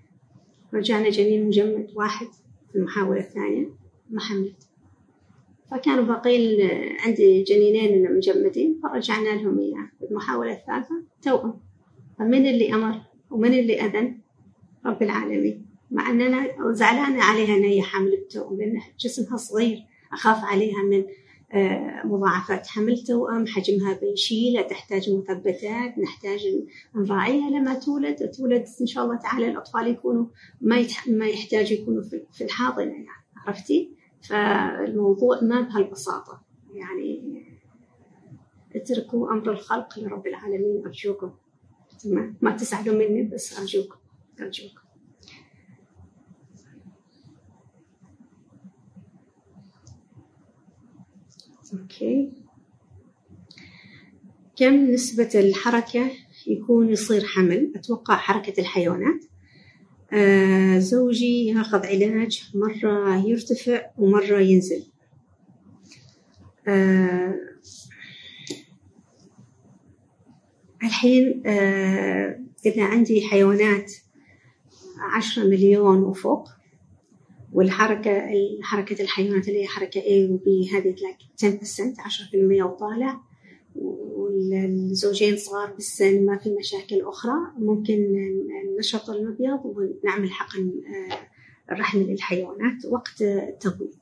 رجعنا 0.75 1.11
جنين 1.11 1.47
مجمد 1.47 1.91
واحد 1.95 2.27
في 2.73 2.79
المحاولة 2.79 3.21
الثانية 3.21 3.71
ما 4.11 4.21
حملت. 4.21 4.69
فكانوا 5.73 6.05
باقين 6.05 6.71
عندي 6.99 7.43
جنينين 7.43 8.17
مجمدين 8.17 8.81
فرجعنا 8.83 9.29
لهم 9.29 9.59
إياه 9.59 9.91
المحاولة 10.11 10.53
الثالثة. 10.53 11.03
توأم. 11.23 11.61
فمن 12.19 12.47
اللي 12.47 12.75
أمر 12.75 13.01
ومن 13.31 13.55
اللي 13.55 13.81
أذن؟ 13.81 14.19
رب 14.87 15.03
العالمين. 15.03 15.67
مع 15.91 16.11
أن 16.11 16.21
أنا 16.21 16.73
زعلانة 16.73 17.23
عليها 17.23 17.57
أن 17.57 17.65
هي 17.65 17.83
حامل 17.83 18.13
التوأم 18.13 18.59
لأن 18.59 18.81
جسمها 19.01 19.37
صغير. 19.37 19.79
أخاف 20.13 20.45
عليها 20.45 20.83
من 20.83 21.05
مضاعفات 22.05 22.67
حمل 22.67 22.99
توأم 22.99 23.47
حجمها 23.47 23.99
بيشيل 24.01 24.67
تحتاج 24.67 25.11
مثبتات 25.11 25.99
نحتاج 25.99 26.41
نراعيها 26.95 27.51
لما 27.51 27.75
تولد. 27.75 28.31
تولد 28.31 28.65
إن 28.81 28.87
شاء 28.87 29.05
الله 29.05 29.17
تعالى 29.17 29.51
الأطفال 29.51 29.89
يكونوا 29.89 30.27
ما 30.61 30.87
ما 31.07 31.27
يحتاج 31.27 31.73
يكونوا 31.73 32.03
في 32.33 32.45
الحاضنة 32.45 32.93
يعني. 32.93 33.07
عرفتي؟ 33.47 34.02
فالموضوع 34.23 35.41
ما 35.43 35.61
بهالبساطة. 35.61 36.43
يعني 36.75 37.43
اتركوا 38.77 39.33
أمر 39.33 39.53
الخلق 39.53 39.99
لرب 39.99 40.27
العالمين. 40.27 40.83
أرجوكم. 40.87 41.33
تمام 42.03 42.37
ما 42.41 42.57
تزعلوا 42.57 42.95
مني 42.95 43.23
بس 43.23 43.59
أرجوكم. 43.59 43.97
أرجوكم. 44.41 44.83
أوكي. 51.73 52.33
كم 54.57 54.75
نسبة 54.75 55.31
الحركة 55.35 56.11
يكون 56.47 56.91
يصير 56.91 57.25
حمل؟ 57.25 57.73
أتوقع 57.77 58.17
حركة 58.17 58.61
الحيوانات. 58.61 59.25
آه 60.13 60.79
زوجي 60.79 61.47
ياخذ 61.47 61.87
علاج 61.87 62.51
مرة 62.55 63.27
يرتفع 63.27 63.87
ومرة 63.99 64.39
ينزل. 64.39 64.85
آه 66.69 67.35
الحين 70.83 71.43
آه 71.47 72.41
إذا 72.67 72.85
عندي 72.85 73.29
حيوانات 73.29 73.93
عشرة 75.17 75.45
مليون 75.45 76.03
وفوق 76.03 76.49
والحركة 77.53 78.23
حركة 78.63 79.03
الحيوانات 79.03 79.49
اللي 79.49 79.63
هي 79.63 79.67
حركة 79.67 80.01
A 80.01 80.31
و 80.31 80.39
B 80.39 80.75
هذه 80.75 80.95
تلاقي 80.95 81.57
10% 81.63 81.97
10% 82.61 82.63
وطالع. 82.63 83.21
والزوجين 83.77 85.37
صغار 85.37 85.73
بالسن 85.73 86.27
ما 86.27 86.39
في 86.39 86.51
مشاكل 86.51 87.01
أخرى. 87.01 87.35
ممكن 87.59 88.13
نشط 88.79 89.11
المبيض 89.11 89.61
ونعمل 89.65 90.31
حقن 90.31 90.73
الرحم 91.73 91.99
للحيوانات 91.99 92.85
وقت 92.85 93.23
التبويض 93.23 93.95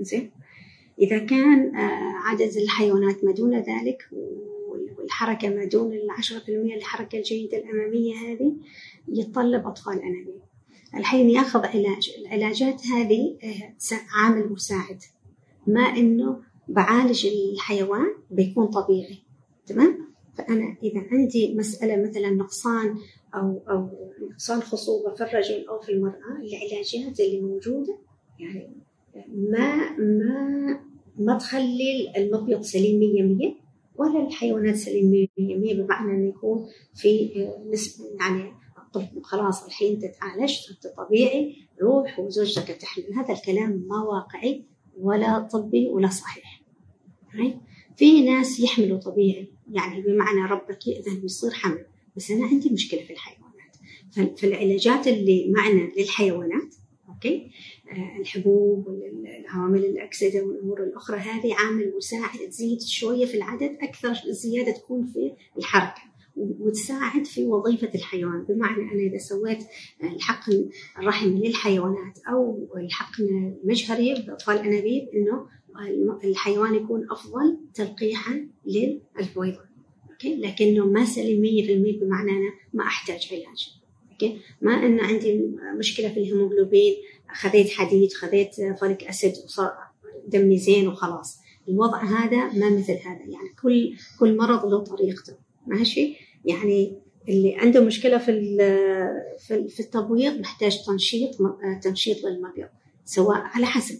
زين؟ 0.00 0.30
إذا 0.98 1.18
كان 1.18 1.76
عدد 2.24 2.56
الحيوانات 2.56 3.24
ما 3.24 3.32
دون 3.32 3.54
ذلك 3.54 4.08
والحركة 4.98 5.48
ما 5.48 5.64
دون 5.64 5.92
العشرة 5.92 6.38
في 6.38 6.48
المية 6.54 6.76
الحركة 6.76 7.18
الجيدة 7.18 7.58
الأمامية 7.58 8.14
هذه 8.14 8.56
يتطلب 9.08 9.66
أطفال 9.66 10.02
أنابيب. 10.02 10.40
الحين 10.94 11.30
يأخذ 11.30 11.66
علاج 11.66 12.14
العلاجات 12.18 12.86
هذه 12.86 13.36
عامل 14.14 14.52
مساعد. 14.52 15.02
ما 15.66 15.82
إنه 15.82 16.40
بعالج 16.68 17.26
الحيوان 17.26 18.06
بيكون 18.30 18.66
طبيعي 18.66 19.18
تمام؟ 19.66 20.14
فأنا 20.38 20.76
إذا 20.82 21.00
عندي 21.10 21.54
مسألة 21.54 22.08
مثلا 22.08 22.30
نقصان 22.30 22.96
أو 23.34 23.62
أو 23.70 23.88
نقصان 24.30 24.60
خصوبة 24.60 25.14
في 25.14 25.22
الرجل 25.24 25.66
أو 25.68 25.80
في 25.80 25.92
المرأة 25.92 26.36
العلاجات 26.42 27.20
اللي 27.20 27.40
موجودة 27.40 27.98
يعني 28.38 28.70
ما 29.28 29.98
ما 29.98 30.80
ما 31.18 31.38
تخلي 31.38 32.12
المبيض 32.16 32.60
سليم 32.60 33.00
100% 33.50 33.64
ولا 33.96 34.26
الحيوانات 34.26 34.76
سليم 34.76 35.28
100% 35.38 35.40
بمعنى 35.74 36.12
إنه 36.12 36.28
يكون 36.28 36.66
في 36.94 37.30
نسبه 37.70 38.04
يعني 38.20 38.52
طب 38.94 39.22
خلاص 39.22 39.64
الحين 39.64 39.94
أنت 39.94 40.14
تعالجت 40.14 40.70
أنت 40.70 40.94
طبيعي 40.96 41.56
روح 41.82 42.18
وزوجتك 42.18 42.76
تحمل. 42.76 43.14
هذا 43.14 43.34
الكلام 43.34 43.84
ما 43.88 44.02
واقعي. 44.02 44.64
ولا 44.98 45.38
طبي 45.38 45.88
ولا 45.88 46.08
صحيح. 46.08 46.62
في 47.96 48.22
ناس 48.22 48.60
يحملوا 48.60 48.98
طبيعي. 48.98 49.48
يعني 49.72 50.02
بمعنى 50.02 50.50
ربك 50.50 50.86
يأذن 50.86 51.20
ويصير 51.22 51.50
حمل. 51.50 51.86
بس 52.16 52.30
أنا 52.30 52.46
عندي 52.46 52.70
مشكلة 52.70 53.02
في 53.02 53.12
الحيوانات. 53.12 54.38
فالعلاجات 54.38 55.08
اللي 55.08 55.52
معنا 55.56 55.90
للحيوانات 55.98 56.74
أوكي 57.08 57.50
آه، 57.90 58.20
الحبوب 58.20 58.86
والعوامل 58.86 59.84
الأكسدة 59.84 60.42
والأمور 60.42 60.82
الأخرى 60.82 61.18
هذه 61.18 61.54
عامل 61.54 61.92
مساعد 61.96 62.48
تزيد 62.48 62.80
شوية 62.80 63.26
في 63.26 63.36
العدد 63.36 63.76
أكثر 63.82 64.14
زيادة 64.28 64.72
تكون 64.72 65.06
في 65.06 65.32
الحركة. 65.58 66.02
وتساعد 66.36 67.26
في 67.26 67.44
وظيفة 67.44 67.90
الحيوان. 67.94 68.44
بمعنى 68.48 68.82
أنا 68.82 69.00
إذا 69.00 69.18
سويت 69.18 69.58
الحقن 70.02 70.68
الرحمي 70.98 71.48
للحيوانات 71.48 72.18
أو 72.28 72.68
الحقن 72.76 73.24
المجهري 73.62 74.14
بأطفال 74.26 74.54
الأنابيب 74.54 75.08
إنه 75.08 75.46
الحيوان 76.24 76.74
يكون 76.74 77.06
أفضل 77.10 77.58
تلقيحا 77.74 78.48
للبويضة. 78.66 79.60
okay؟ 80.10 80.36
لكنه 80.36 80.86
ما 80.86 81.04
سليم 81.04 81.42
100% 81.42 82.00
بمعنى 82.00 82.30
أنا 82.30 82.52
ما 82.72 82.84
أحتاج 82.84 83.28
علاج. 83.32 83.80
okay؟ 84.12 84.38
ما 84.62 84.86
أن 84.86 85.00
عندي 85.00 85.50
مشكلة 85.78 86.08
في 86.08 86.20
الهيموغلوبين 86.20 86.94
خذيت 87.32 87.70
حديد 87.70 88.12
خذيت 88.12 88.54
folic 88.80 89.04
acid 89.04 89.32
وصار 89.44 89.72
دمي 90.28 90.58
زين 90.58 90.88
وخلاص. 90.88 91.38
الوضع 91.68 92.02
هذا 92.02 92.52
ما 92.52 92.70
مثل 92.70 92.92
هذا. 92.92 93.20
يعني 93.20 93.48
كل 93.62 93.96
كل 94.18 94.36
مرض 94.36 94.66
له 94.66 94.78
طريقته. 94.78 95.34
ماشي؟ 95.66 96.16
يعني 96.44 96.98
اللي 97.28 97.54
عنده 97.56 97.80
مشكلة 97.80 98.18
في 98.18 98.56
في 99.68 99.80
التبويض 99.80 100.38
محتاج 100.38 100.84
تنشيط 100.86 101.30
تنشيط 101.82 102.24
للمبيض 102.24 102.68
سواء 103.04 103.36
على 103.36 103.66
حسب 103.66 103.98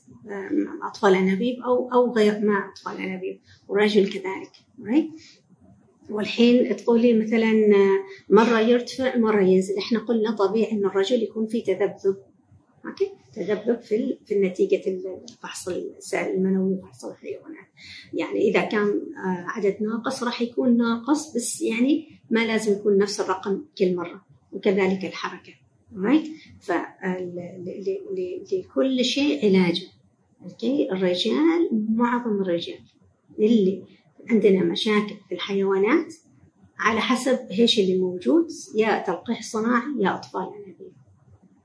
أطفال 0.83 1.15
أنابيب 1.15 1.61
أو 1.63 1.93
أو 1.93 2.13
غير 2.13 2.41
ما 2.41 2.71
أطفال 2.73 2.97
أنابيب 2.97 3.41
والرجل 3.69 4.13
كذلك? 4.13 4.53
والحين 6.11 6.77
تقولي 6.77 7.13
مثلا 7.13 7.53
مرة 8.29 8.61
يرتفع 8.61 9.17
مرة 9.17 9.43
ينزل. 9.43 9.79
إحنا 9.79 9.99
قلنا 9.99 10.31
طبيعي 10.31 10.73
إنه 10.73 10.89
الرجل 10.89 11.23
يكون 11.23 11.47
في 11.47 11.61
تذبذب 11.61 12.17
أوكي؟ 12.87 13.11
تذبذب 13.35 13.81
في 13.81 14.19
في 14.27 14.35
نتيجة 14.35 14.83
الفحص 14.87 15.69
السائل 15.69 16.35
المنوي 16.35 16.75
وفحص 16.75 17.05
الحيوانات. 17.05 17.69
يعني 18.15 18.51
إذا 18.51 18.61
كان 18.61 18.89
آه، 19.17 19.45
عدد 19.49 19.77
ناقص 19.81 20.23
راح 20.23 20.43
يكون 20.43 20.77
ناقص 20.77 21.37
بس 21.37 21.63
يعني 21.63 22.14
ما 22.31 22.47
لازم 22.47 22.73
يكون 22.73 22.99
نفس 22.99 23.21
الرقم 23.21 23.65
كل 23.79 23.97
مرة 23.97 24.25
وكذلك 24.53 25.05
الحركة 25.05 25.53
right 25.95 26.29
فلكل 28.61 29.05
شيء 29.05 29.47
علاجه 29.47 29.87
okay 30.43 30.93
الرجال 30.93 31.87
معظم 31.97 32.43
الرجال 32.43 32.81
اللي 33.39 33.83
عندنا 34.31 34.65
مشاكل 34.65 35.15
في 35.29 35.35
الحيوانات 35.35 36.15
على 36.79 37.01
حسب 37.01 37.39
إيش 37.51 37.79
اللي 37.79 37.99
موجود 37.99 38.49
يا 38.77 39.03
تلقيح 39.07 39.43
صناعي 39.43 39.95
يا 39.99 40.15
أطفال 40.15 40.43
أنابيب 40.43 40.93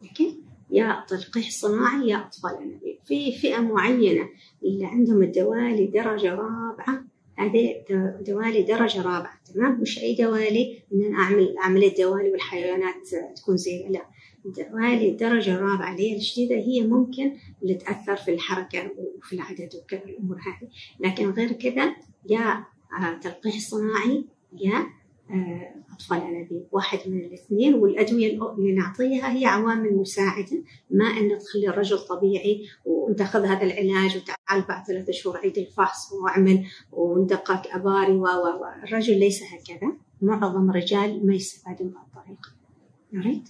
okay 0.03 0.39
يا 0.71 1.05
تلقيح 1.07 1.49
صناعي 1.49 2.07
يا 2.07 2.17
أطفال 2.17 2.57
أنابيب. 2.57 2.97
في 3.05 3.31
فئة 3.31 3.59
معينة 3.59 4.29
اللي 4.63 4.85
عندهم 4.85 5.23
الدوالي 5.23 5.87
درجة 5.87 6.33
رابعة 6.33 7.03
هذه 7.39 7.83
دوالي 8.21 8.63
درجة 8.63 9.01
رابعة 9.01 9.39
تمام؟ 9.53 9.81
مش 9.81 9.99
أي 9.99 10.15
دوالي 10.15 10.83
إن 10.93 11.03
أنا 11.03 11.17
أعمل 11.17 11.55
عملية 11.63 11.95
دوالي 11.95 12.31
والحيوانات 12.31 13.07
تكون 13.35 13.57
زي 13.57 13.87
لا. 13.89 14.05
دوالي 14.45 15.11
درجة 15.11 15.57
رابعة 15.57 15.91
اللي 15.91 16.11
هي 16.11 16.17
الشديدة 16.17 16.55
هي 16.55 16.81
ممكن 16.81 17.37
اللي 17.63 17.73
تأثر 17.73 18.15
في 18.15 18.31
الحركة 18.33 18.91
وفي 18.97 19.33
العدد 19.33 19.69
وكذا 19.75 20.03
الأمور 20.03 20.37
هذه. 20.37 20.69
لكن 20.99 21.29
غير 21.29 21.51
كذا 21.51 21.95
يا 22.29 22.65
تلقيح 23.21 23.59
صناعي 23.59 24.25
يا 24.59 24.77
آه، 24.77 24.98
أطفال 25.93 26.17
أنابيب 26.17 26.63
واحد 26.71 26.99
من 27.09 27.19
الاثنين. 27.19 27.73
والأدوية 27.73 28.27
اللي 28.27 28.71
نعطيها 28.71 29.37
هي 29.37 29.45
عوامل 29.45 29.95
مساعدة 29.95 30.63
ما 30.89 31.05
أن 31.05 31.37
تخلي 31.37 31.69
الرجل 31.69 31.99
طبيعي 31.99 32.65
وأنت 32.85 33.23
خذ 33.23 33.45
هذا 33.45 33.63
العلاج 33.63 34.17
وتعال 34.17 34.61
بعد 34.67 34.85
ثلاثة 34.85 35.11
شهور 35.11 35.37
عيد 35.37 35.57
الفحص 35.57 36.13
واعمل 36.13 36.65
وندقك 36.91 37.67
أباري 37.67 38.13
و 38.13 38.27
الرجل 38.83 39.19
ليس 39.19 39.43
هكذا. 39.43 39.91
معظم 40.21 40.69
الرجال 40.69 41.27
ما 41.27 41.35
يستفادون 41.35 41.89
بهالطريقة 41.89 42.49
ريت 43.15 43.49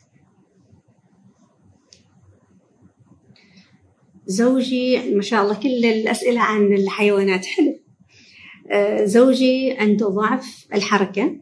زوجي 4.25 5.13
ما 5.15 5.21
شاء 5.21 5.43
الله 5.43 5.53
كل 5.53 5.85
الأسئلة 5.85 6.41
عن 6.41 6.73
الحيوانات 6.73 7.45
حلو. 7.45 7.79
آه، 8.71 9.05
زوجي 9.05 9.71
عنده 9.71 10.07
ضعف 10.07 10.67
الحركة. 10.73 11.35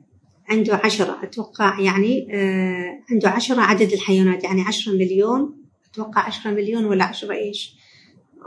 عنده 0.50 0.76
عشرة. 0.84 1.20
أتوقع 1.24 1.80
يعني 1.80 2.28
آه 2.32 3.00
عنده 3.12 3.30
عشرة 3.30 3.62
عدد 3.62 3.94
الحيوانات. 3.94 4.44
يعني 4.44 4.62
عشرة 4.62 4.92
مليون. 4.92 5.56
أتوقع 5.92 6.22
عشرة 6.22 6.52
مليون 6.52 6.86
ولا 6.86 7.04
عشرة 7.04 7.34
إيش. 7.34 7.76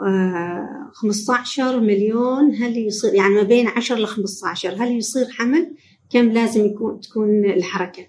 آه 0.07 0.91
خمسة 0.93 1.35
عشر 1.35 1.81
مليون. 1.81 2.55
هل 2.55 2.79
يصير 2.79 3.15
يعني 3.15 3.35
ما 3.35 3.43
بين 3.43 3.69
عشر 3.69 3.99
لخمسة 3.99 4.49
عشر 4.49 4.75
هل 4.79 4.97
يصير 4.97 5.27
حمل؟ 5.31 5.75
كم 6.11 6.29
لازم 6.29 6.67
يكون 6.67 7.01
تكون 7.01 7.45
الحركة. 7.45 8.07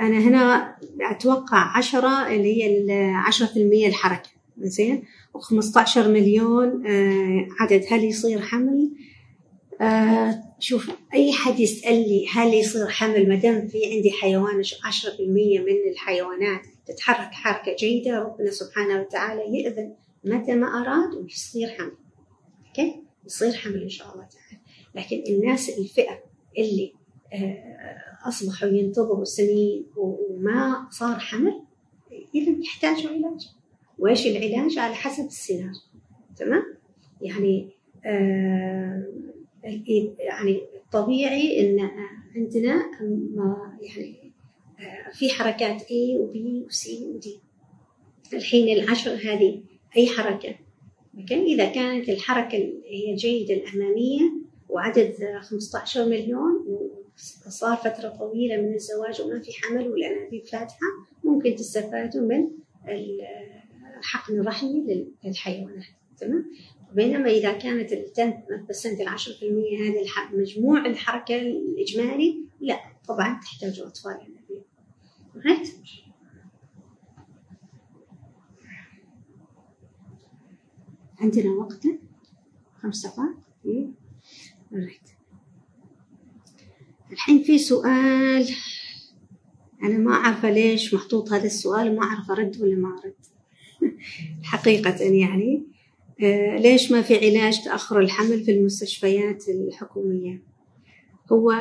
أنا 0.00 0.18
هنا 0.18 0.76
أتوقع 1.10 1.76
عشرة 1.78 2.28
اللي 2.28 2.62
هي 2.62 2.78
العشرة 2.84 3.46
في 3.46 3.62
المية 3.62 3.88
الحركة. 3.88 4.30
زين 4.58 5.04
وخمسة 5.34 5.80
عشر 5.80 6.08
مليون 6.08 6.86
آه 6.86 7.46
عدد. 7.60 7.84
هل 7.90 8.04
يصير 8.04 8.40
حمل؟ 8.40 8.90
آه 9.80 10.42
شوف 10.58 10.90
أي 11.14 11.32
حد 11.32 11.60
يسألني 11.60 12.26
هل 12.32 12.54
يصير 12.54 12.88
حمل 12.88 13.28
ما 13.28 13.34
دام 13.34 13.68
في 13.68 13.94
عندي 13.94 14.10
حيوان 14.10 14.62
10% 14.64 15.20
من 15.60 15.90
الحيوانات 15.90 16.66
تتحرك 16.86 17.32
حركة 17.32 17.76
جيدة 17.76 18.18
ربنا 18.18 18.50
سبحانه 18.50 19.00
وتعالى 19.00 19.58
يأذن 19.58 19.94
متى 20.24 20.54
ما 20.54 20.66
أراد 20.66 21.14
ويصير 21.14 21.68
حمل. 21.68 21.92
أوكي؟ 22.66 23.02
يصير 23.26 23.52
حمل 23.52 23.82
إن 23.82 23.88
شاء 23.88 24.12
الله 24.12 24.28
تعالى. 24.28 24.62
لكن 24.94 25.34
الناس 25.34 25.78
الفئة 25.78 26.22
اللي 26.58 26.92
آه، 27.32 28.28
أصبحوا 28.28 28.68
ينتظروا 28.68 29.24
سنين 29.24 29.86
وما 29.96 30.86
صار 30.90 31.18
حمل 31.18 31.62
إذا 32.34 32.56
يحتاجوا 32.64 33.10
علاج. 33.10 33.48
وإيش 33.98 34.26
العلاج؟ 34.26 34.78
على 34.78 34.94
حسب 34.94 35.24
السيناريو. 35.24 35.80
تمام؟ 36.36 36.62
يعني 37.20 37.70
آه 38.04 39.27
يعني 40.18 40.62
طبيعي 40.92 41.60
إن 41.60 41.90
عندنا 42.36 42.90
يعني 43.80 44.32
في 45.12 45.30
حركات 45.30 45.82
A 45.82 46.16
و 46.20 46.32
B 46.32 46.36
و 46.36 46.68
C 46.68 46.88
و 47.02 47.20
D. 47.20 47.28
الحين 48.34 48.78
العشر 48.78 49.10
هذه 49.10 49.62
أي 49.96 50.06
حركة؟ 50.06 50.54
لكن 51.14 51.40
إذا 51.44 51.72
كانت 51.72 52.08
الحركة 52.08 52.58
هي 52.84 53.10
الجيدة 53.12 53.54
الأمامية 53.54 54.32
وعدد 54.68 55.14
15 55.40 56.08
مليون 56.08 56.66
وصار 57.46 57.76
فترة 57.76 58.08
طويلة 58.08 58.56
من 58.56 58.74
الزواج 58.74 59.20
وما 59.20 59.40
في 59.40 59.52
حمل 59.52 59.88
والأنابيب 59.88 60.46
فاتحة 60.46 60.86
ممكن 61.24 61.54
تستفادوا 61.54 62.22
من 62.22 62.48
الحقن 63.98 64.40
الرحمي 64.40 65.06
للحيوانات 65.24 65.84
تمام؟ 66.18 66.50
بينما 66.94 67.30
إذا 67.30 67.52
كانت 67.52 67.92
التن 67.92 68.42
بسنت 68.68 69.00
العشرة 69.00 69.32
في 69.32 69.48
المية 69.48 69.78
هذه 69.78 70.06
مجموع 70.32 70.86
الحركة 70.86 71.36
الإجمالي 71.36 72.44
لا 72.60 72.80
طبعا 73.08 73.40
تحتاج 73.40 73.80
أطفال 73.80 74.12
أنابيب 74.12 74.62
right? 75.36 75.68
عندنا 81.20 81.50
وقت؟ 81.50 81.86
خمس 82.82 83.06
دقائق؟ 83.06 83.90
right. 84.72 85.18
الحين 87.12 87.42
في 87.42 87.58
سؤال. 87.58 88.48
أنا 89.82 89.98
ما 89.98 90.12
أعرف 90.12 90.44
ليش 90.44 90.94
محطوط 90.94 91.32
هذا 91.32 91.46
السؤال 91.46 91.90
وما 91.90 92.02
أعرف 92.02 92.30
أرد 92.30 92.60
ولا 92.60 92.76
ما 92.76 92.98
أرد. 92.98 93.14
حقيقة 94.42 95.02
يعني. 95.02 95.67
ليش 96.58 96.92
ما 96.92 97.02
في 97.02 97.16
علاج 97.16 97.64
تأخر 97.64 98.00
الحمل 98.00 98.44
في 98.44 98.50
المستشفيات 98.50 99.48
الحكومية؟ 99.48 100.42
هو 101.32 101.52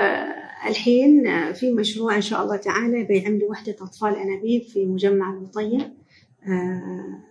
الحين 0.68 1.24
في 1.54 1.72
مشروع 1.72 2.16
إن 2.16 2.22
شاء 2.22 2.44
الله 2.44 2.56
تعالى 2.56 3.04
بيعملوا 3.04 3.50
وحدة 3.50 3.76
أطفال 3.82 4.16
أنابيب 4.16 4.62
في 4.62 4.86
مجمع 4.86 5.34
الوطية 5.34 5.94
آه، 6.48 7.24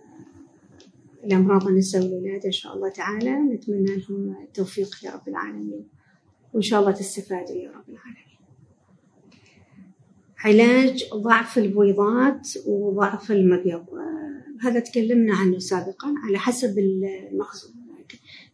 لأمراض 1.23 1.67
النساء 1.67 2.01
والولادة 2.01 2.45
إن 2.45 2.51
شاء 2.51 2.75
الله 2.75 2.89
تعالى. 2.89 3.31
نتمنى 3.31 3.95
لهم 3.95 4.35
التوفيق 4.43 4.89
يا 5.03 5.11
رب 5.11 5.27
العالمين. 5.27 5.87
وإن 6.53 6.61
شاء 6.61 6.79
الله 6.79 6.91
تستفادوا 6.91 7.55
يا 7.55 7.69
رب 7.69 7.89
العالمين. 7.89 8.27
علاج 10.37 11.09
ضعف 11.13 11.57
البويضات 11.57 12.49
وضعف 12.67 13.31
المبيض 13.31 13.85
هذا 14.61 14.79
تكلمنا 14.79 15.35
عنه 15.35 15.59
سابقا 15.59 16.13
على 16.23 16.37
حسب 16.37 16.79
المخزون. 16.79 17.73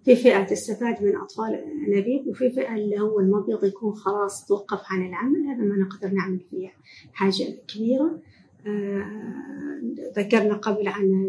في 0.06 0.16
فئة 0.16 0.44
تستفاد 0.44 1.04
من 1.04 1.16
أطفال 1.16 1.54
أنابيب 1.88 2.28
وفي 2.28 2.50
فئة 2.50 2.76
اللي 2.76 3.00
هو 3.00 3.20
المبيض 3.20 3.64
يكون 3.64 3.94
خلاص 3.94 4.46
توقف 4.46 4.82
عن 4.86 5.08
العمل. 5.08 5.48
هذا 5.48 5.64
ما 5.64 5.76
نقدر 5.76 6.08
نعمل 6.08 6.40
فيه 6.50 6.74
حاجة 7.14 7.58
كبيرة. 7.68 8.22
ذكرنا 10.18 10.54
قبل 10.54 10.88
عن 10.88 11.28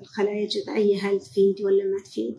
الخلايا 0.00 0.44
الجذعية 0.44 0.96
هل 0.96 1.20
تفيد 1.20 1.62
ولا 1.64 1.84
ما 1.84 2.02
تفيد. 2.04 2.36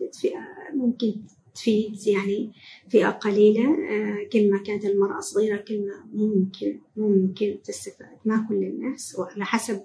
ممكن 0.74 1.14
تفيد 1.60 2.06
يعني 2.06 2.52
فئة 2.88 3.10
قليلة 3.10 3.64
آه، 3.64 4.28
كل 4.32 4.50
ما 4.50 4.62
كانت 4.62 4.84
المرأة 4.84 5.20
صغيرة 5.20 5.56
كل 5.56 5.86
ما 5.86 6.06
ممكن 6.12 6.80
ممكن 6.96 7.58
تستفاد. 7.64 8.18
ما 8.24 8.46
كل 8.48 8.54
الناس 8.54 9.18
وعلى 9.18 9.44
حسب 9.44 9.82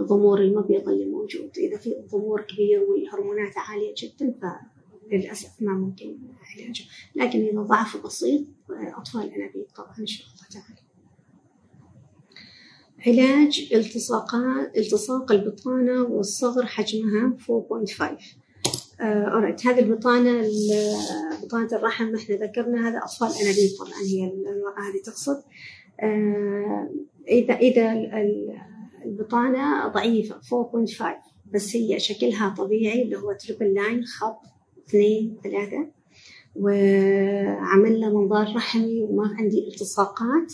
الضمور 0.00 0.40
المبيض 0.40 0.88
اللي 0.88 1.06
موجود. 1.06 1.50
إذا 1.58 1.78
في 1.78 1.94
ضمور 2.12 2.40
كبير 2.40 2.82
والهرمونات 2.82 3.52
عالية 3.56 3.94
جدا 3.98 4.34
فللأسف 5.10 5.62
ما 5.62 5.72
ممكن 5.72 6.18
علاجه. 6.56 6.84
لكن 7.14 7.38
إذا 7.38 7.62
ضعف 7.62 8.06
بسيط 8.06 8.42
آه، 8.70 8.98
أطفال 8.98 9.22
الأنابيب 9.22 9.66
طبعا 9.76 9.94
إن 9.98 10.06
شاء 10.06 10.26
الله 10.26 10.62
تعالى. 10.62 10.80
علاج 13.06 13.70
التصاقات 13.74 14.76
التصاق 14.76 15.32
البطانة 15.32 16.02
والصغر 16.02 16.66
حجمها 16.66 17.36
4.5 17.38 18.39
أوريت 19.00 19.66
هذه 19.66 19.78
البطانة 19.80 20.48
بطانة 21.42 21.68
الرحم 21.72 22.14
إحنا 22.14 22.36
ذكرنا 22.36 22.88
هذا 22.88 22.98
أطفال 22.98 23.28
أنابيب 23.28 23.70
طبعا 23.78 24.00
هي 24.02 24.24
هذه 24.78 25.02
تقصد. 25.04 25.42
آه، 26.00 26.90
إذا 27.28 27.54
إذا 27.54 27.92
البطانة 29.04 29.88
ضعيفة 29.88 30.34
4.5 30.34 31.04
بس 31.54 31.76
هي 31.76 31.98
شكلها 31.98 32.54
طبيعي 32.58 33.02
اللي 33.02 33.16
هو 33.16 33.32
تربل 33.32 33.74
لاين 33.74 34.04
خط 34.04 34.40
اثنين 34.88 35.36
ثلاثة. 35.44 35.86
وعملنا 36.56 38.08
منظار 38.08 38.56
رحمي 38.56 39.02
وما 39.02 39.34
عندي 39.38 39.68
التصاقات. 39.68 40.52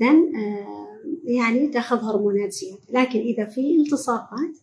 ذن 0.00 0.36
آه 0.36 0.38
آه 0.38 0.84
يعني 1.24 1.68
تأخذ 1.68 1.96
هرمونات 1.96 2.52
زيادة. 2.52 2.80
لكن 2.90 3.18
إذا 3.18 3.44
في 3.44 3.76
التصاقات 3.76 4.56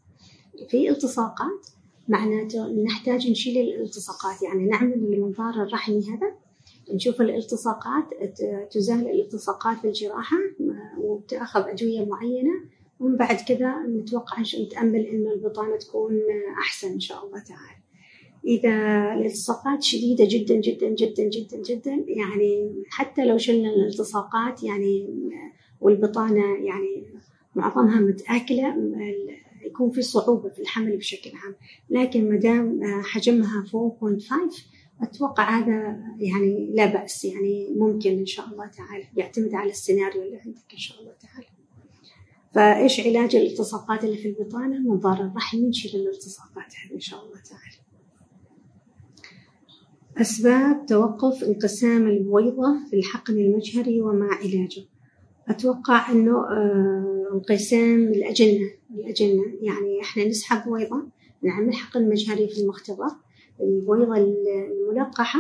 في 0.69 0.89
التصاقات 0.89 1.67
معناته 2.07 2.67
نحتاج 2.83 3.31
نشيل 3.31 3.57
الالتصاقات. 3.57 4.41
يعني 4.41 4.65
نعمل 4.65 4.93
المنظار 4.93 5.63
الرحمي 5.63 6.01
هذا 6.09 6.31
نشوف 6.93 7.21
الالتصاقات 7.21 8.03
تزال 8.71 9.09
الالتصاقات 9.09 9.77
في 9.77 9.87
الجراحة 9.87 10.37
وتأخذ 10.97 11.61
أدوية 11.69 12.05
معينة 12.05 12.51
ومن 12.99 13.17
بعد 13.17 13.35
كذا 13.35 13.75
نتوقع 13.87 14.41
نتأمل 14.41 15.05
إنه 15.05 15.31
البطانة 15.33 15.77
تكون 15.77 16.19
أحسن 16.61 16.91
إن 16.91 16.99
شاء 16.99 17.25
الله 17.25 17.39
تعالى. 17.39 17.81
إذا 18.47 18.73
الالتصاقات 19.13 19.83
شديدة 19.83 20.27
جدا 20.29 20.55
جدا 20.55 20.89
جدا 20.89 21.29
جدا 21.29 21.57
جدا 21.57 22.03
يعني 22.07 22.83
حتى 22.89 23.25
لو 23.25 23.37
شلنا 23.37 23.69
الالتصاقات 23.69 24.63
يعني 24.63 25.09
والبطانة 25.81 26.55
يعني 26.65 27.05
معظمها 27.55 27.99
متآكلة 27.99 28.75
يكون 29.71 29.91
في 29.91 30.01
صعوبة 30.01 30.49
في 30.49 30.62
الحمل 30.62 30.97
بشكل 30.97 31.29
عام. 31.29 31.55
لكن 31.89 32.29
ما 32.29 32.36
دام 32.36 32.84
آه، 32.84 33.01
حجمها 33.01 33.65
4.5 33.65 34.65
أتوقع 35.01 35.60
هذا 35.60 35.97
يعني 36.19 36.71
لا 36.75 36.86
بأس 36.86 37.25
يعني 37.25 37.73
ممكن 37.75 38.10
إن 38.10 38.25
شاء 38.25 38.45
الله 38.45 38.67
تعالى 38.67 39.07
يعتمد 39.15 39.53
على 39.53 39.69
السيناريو 39.69 40.21
اللي 40.21 40.38
عندك 40.38 40.73
إن 40.73 40.77
شاء 40.77 40.99
الله 40.99 41.12
تعالى. 41.12 41.47
فإيش 42.53 42.99
علاج 42.99 43.36
الالتصاقات 43.36 44.03
اللي 44.03 44.17
في 44.17 44.27
البطانة؟ 44.27 44.79
منظار 44.79 45.21
الرحم 45.21 45.57
نشيل 45.57 46.01
الالتصاقات 46.01 46.73
هذه 46.86 46.95
إن 46.95 46.99
شاء 46.99 47.25
الله 47.25 47.36
تعالى. 47.36 47.75
أسباب 50.17 50.86
توقف 50.86 51.43
انقسام 51.43 52.07
البويضة 52.07 52.88
في 52.89 52.95
الحقن 52.95 53.34
المجهري 53.34 54.01
وما 54.01 54.25
علاجه. 54.25 54.81
أتوقع 55.47 56.12
إنه 56.12 56.38
آه، 56.38 57.20
انقسام 57.33 58.07
الأجنة 58.07 58.69
الأجنة 58.95 59.43
يعني 59.61 60.01
إحنا 60.01 60.25
نسحب 60.25 60.69
بويضة 60.69 61.03
نعمل 61.43 61.73
حقن 61.73 62.09
مجهري 62.09 62.47
في 62.47 62.61
المختبر 62.61 63.07
البويضة 63.61 64.17
الملقحة 64.17 65.39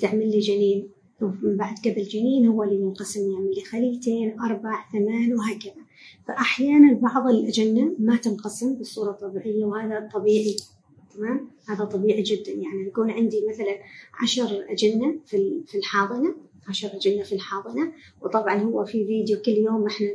تعمل 0.00 0.30
لي 0.30 0.38
جنين. 0.38 0.88
ومن 1.20 1.56
بعد 1.56 1.78
كذا 1.84 1.96
الجنين 1.96 2.46
هو 2.46 2.62
اللي 2.62 2.74
ينقسم 2.74 3.32
يعمل 3.32 3.54
لي 3.54 3.60
خليتين 3.60 4.40
أربع 4.40 4.84
ثمان 4.92 5.34
وهكذا. 5.34 5.84
فأحيانا 6.28 6.92
بعض 6.92 7.28
الأجنة 7.28 7.94
ما 7.98 8.16
تنقسم 8.16 8.78
بصورة 8.78 9.12
طبيعية 9.12 9.64
وهذا 9.64 10.08
طبيعي. 10.14 10.56
تمام؟ 11.14 11.50
هذا 11.68 11.84
طبيعي 11.84 12.22
جدا. 12.22 12.52
يعني 12.52 12.86
يكون 12.86 13.10
عندي 13.10 13.46
مثلا 13.48 13.78
عشر 14.22 14.64
أجنة 14.68 15.18
في 15.66 15.78
الحاضنة 15.78 16.34
عشر 16.68 16.88
أجنة 16.94 17.22
في 17.22 17.34
الحاضنة. 17.34 17.92
وطبعا 18.22 18.62
هو 18.62 18.84
في 18.84 19.06
فيديو 19.06 19.38
كل 19.38 19.52
يوم 19.52 19.86
إحنا 19.86 20.08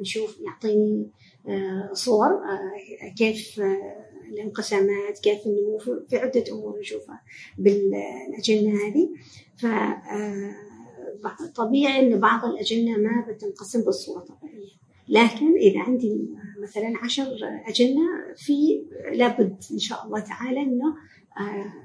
نشوف 0.00 0.40
يعطيني 0.40 1.10
آه، 1.48 1.90
صور 1.92 2.26
آه، 2.26 3.14
كيف 3.18 3.60
آه، 3.60 4.06
الانقسامات 4.32 5.18
كيف 5.22 5.46
النمو 5.46 5.78
في 5.78 6.16
عدة 6.16 6.44
أمور 6.52 6.78
نشوفها 6.78 7.22
بالأجنة 7.58 8.70
هذه. 8.70 9.08
ف 9.56 9.66
طبيعي 11.54 12.00
أن 12.00 12.20
بعض 12.20 12.44
الأجنة 12.44 12.96
ما 12.96 13.26
بتنقسم 13.28 13.84
بالصورة 13.84 14.18
الطبيعية 14.18 14.82
لكن 15.08 15.56
إذا 15.56 15.80
عندي 15.80 16.28
مثلا 16.62 16.92
عشر 17.02 17.38
أجنة 17.66 18.34
في 18.36 18.84
لابد 19.12 19.64
إن 19.72 19.78
شاء 19.78 20.06
الله 20.06 20.20
تعالى 20.20 20.60
أنه 20.60 20.94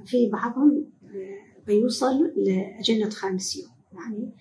في 0.05 0.29
بعضهم 0.29 0.85
بيوصل 1.67 2.33
لأجنة 2.35 3.09
خامس 3.09 3.55
يوم. 3.55 3.71
يعني 3.93 4.31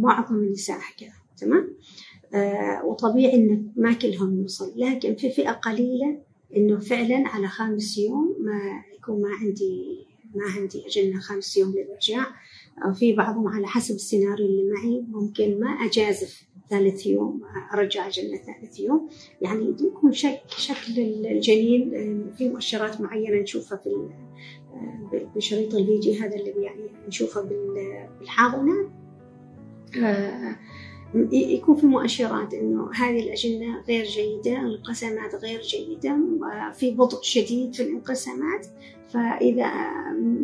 معظم 0.00 0.34
النساء 0.34 0.76
هكذا 0.76 1.12
تمام؟ 1.36 1.76
وطبيعي 2.84 3.34
إن 3.34 3.72
ما 3.76 3.92
كلهم 3.92 4.40
يوصل. 4.40 4.72
لكن 4.76 5.14
في 5.14 5.30
فئة 5.30 5.52
قليلة 5.52 6.18
إنه 6.56 6.80
فعلا 6.80 7.28
على 7.28 7.48
خامس 7.48 7.98
يوم 7.98 8.36
ما 8.40 8.82
يكون 8.98 9.22
ما 9.22 9.28
عندي 9.40 10.06
ما 10.34 10.44
عندي 10.56 10.86
أجلنا 10.86 11.20
خامس 11.20 11.56
يوم 11.56 11.72
للإرجاع 11.72 12.26
في 12.94 13.12
بعضهم 13.12 13.48
على 13.48 13.66
حسب 13.66 13.94
السيناريو 13.94 14.46
اللي 14.46 14.72
معي 14.72 15.04
ممكن 15.08 15.60
ما 15.60 15.68
أجازف 15.68 16.44
ثالث 16.70 17.06
يوم 17.06 17.42
أرجع 17.74 18.06
أجلنا 18.06 18.36
ثالث 18.36 18.80
يوم. 18.80 19.08
يعني 19.42 19.76
يكون 19.80 20.12
شك 20.12 20.40
شكل 20.48 21.00
الجنين 21.26 21.94
آه، 21.94 22.36
في 22.36 22.48
مؤشرات 22.48 23.00
معينة 23.00 23.42
نشوفها 23.42 23.78
في 23.78 23.90
آه، 24.74 25.30
بشريط 25.36 25.74
الفيديو 25.74 26.12
هذا 26.12 26.36
اللي 26.36 26.54
يعني 26.62 26.90
نشوفه 27.08 27.42
بالحاضنة. 27.42 28.90
يكون 31.32 31.76
في 31.76 31.86
مؤشرات 31.86 32.54
إنه 32.54 32.90
هذه 32.94 33.20
الاجنه 33.20 33.80
غير 33.88 34.04
جيدة 34.04 34.60
الانقسامات 34.60 35.34
غير 35.34 35.60
جيدة 35.60 36.18
في 36.72 36.90
بطء 36.90 37.22
شديد 37.22 37.74
في 37.74 37.82
الانقسامات. 37.82 38.66
فإذا 39.14 39.72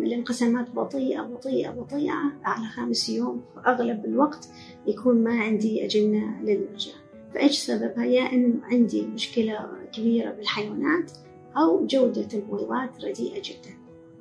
الانقسامات 0.02 0.70
بطيئة 0.70 1.22
بطيئة 1.22 1.70
بطيئة 1.70 2.32
على 2.44 2.66
خامس 2.66 3.08
يوم 3.08 3.42
أغلب 3.66 4.04
الوقت 4.04 4.48
يكون 4.86 5.24
ما 5.24 5.40
عندي 5.40 5.84
اجنه 5.84 6.42
للارجاع 6.42 6.94
فإيش 7.34 7.58
سببها؟ 7.58 8.04
يا 8.04 8.32
انه 8.32 8.54
عندي 8.62 9.02
مشكلة 9.02 9.68
كبيرة 9.92 10.30
بالحيوانات 10.30 11.12
أو 11.56 11.86
جودة 11.86 12.28
البويضات 12.34 13.04
رديئة 13.04 13.42
جدا. 13.42 13.74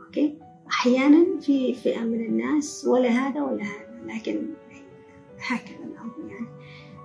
أوكي؟ 0.05 0.37
أحيانا 0.67 1.39
في 1.39 1.73
فئة 1.73 2.01
من 2.01 2.25
الناس 2.25 2.85
ولا 2.87 3.09
هذا 3.09 3.41
ولا 3.41 3.63
هذا 3.63 4.15
لكن 4.15 4.45
هكذا 5.47 5.85
الأمر 5.85 6.13
يعني. 6.27 6.47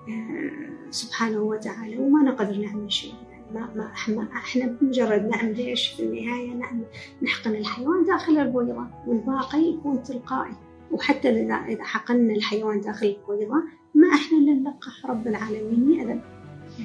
آه، 0.09 0.91
سبحانه 0.91 1.39
وتعالى 1.39 1.99
وما 1.99 2.23
نقدر 2.23 2.57
نعمل 2.57 2.93
شيء. 2.93 3.15
يعني 3.31 3.45
ما 3.55 3.75
ما 3.77 3.93
إحنا 3.93 4.29
إحنا 4.33 4.67
بمجرد 4.67 5.29
نعمل 5.29 5.59
إيش 5.59 5.89
في 5.89 6.03
النهاية؟ 6.03 6.55
نعمل 6.55 6.85
نحقن 7.23 7.51
الحيوان 7.51 8.05
داخل 8.05 8.39
البويضه 8.39 8.87
والباقي 9.07 9.63
يكون 9.63 10.03
تلقائي. 10.03 10.55
وحتى 10.91 11.31
اذا 11.31 11.55
إذا 11.55 11.85
حقنا 11.85 12.35
الحيوان 12.35 12.81
داخل 12.81 13.07
البويضه 13.07 13.55
ما 13.95 14.09
إحنا 14.15 14.39
اللي 14.39 14.53
نلقح 14.55 15.07
رب 15.07 15.27
العالمين 15.27 15.93
يأذن 15.93 16.21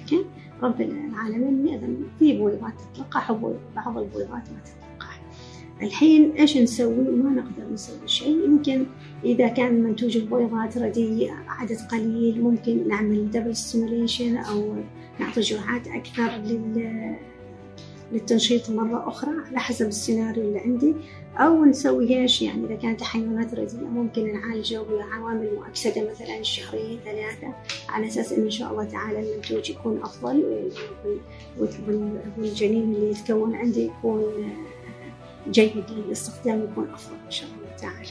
okay؟ 0.01 0.25
رب 0.61 0.81
العالمين 0.81 1.67
يأذن 1.67 2.07
في 2.19 2.37
بويضات 2.37 2.73
تتلقح 2.93 3.31
وبعض 3.31 3.97
البويضات 3.97 4.49
ما 4.51 4.59
تتلقح. 4.65 5.21
الحين 5.81 6.31
إيش 6.31 6.57
نسوي؟ 6.57 6.95
ما 6.95 7.29
نقدر 7.29 7.73
نسوي 7.73 8.07
شيء. 8.07 8.45
يمكن 8.45 8.85
إذا 9.23 9.47
كان 9.47 9.83
منتوج 9.83 10.17
البويضات 10.17 10.77
رديء 10.77 11.31
عدد 11.47 11.77
قليل 11.91 12.41
ممكن 12.41 12.87
نعمل 12.87 13.31
double 13.31 13.55
stimulation 13.55 14.37
أو 14.37 14.75
نعطي 15.19 15.41
جرعات 15.41 15.87
أكثر 15.87 16.37
لل 16.37 17.15
للتنشيط 18.11 18.69
مرة 18.69 19.07
أخرى 19.07 19.31
على 19.47 19.59
حسب 19.59 19.87
السيناريو 19.87 20.43
اللي 20.43 20.59
عندي. 20.59 20.93
أو 21.37 21.65
نسوي 21.65 22.21
إيش 22.21 22.41
يعني 22.41 22.65
إذا 22.65 22.75
كانت 22.75 23.03
حيوانات 23.03 23.53
رديئة 23.53 23.81
ممكن 23.81 24.33
نعالجه 24.33 24.81
بعوامل 24.81 25.49
مؤكسدة 25.55 26.11
مثلا 26.11 26.43
شهرين 26.43 26.99
ثلاثة 27.05 27.53
على 27.89 28.07
أساس 28.07 28.33
إن 28.33 28.49
شاء 28.49 28.71
الله 28.71 28.83
تعالى 28.83 29.19
المنتوج 29.19 29.69
يكون 29.69 29.99
أفضل 30.03 30.69
والجنين 32.37 32.95
اللي 32.95 33.11
يتكون 33.11 33.55
عندي 33.55 33.85
يكون 33.85 34.23
جيد 35.49 35.83
للاستخدام 35.91 36.63
يكون 36.71 36.89
أفضل 36.89 37.15
إن 37.25 37.31
شاء 37.31 37.49
الله 37.49 37.75
تعالى. 37.77 38.09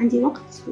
عندي 0.00 0.24
وقت 0.24 0.62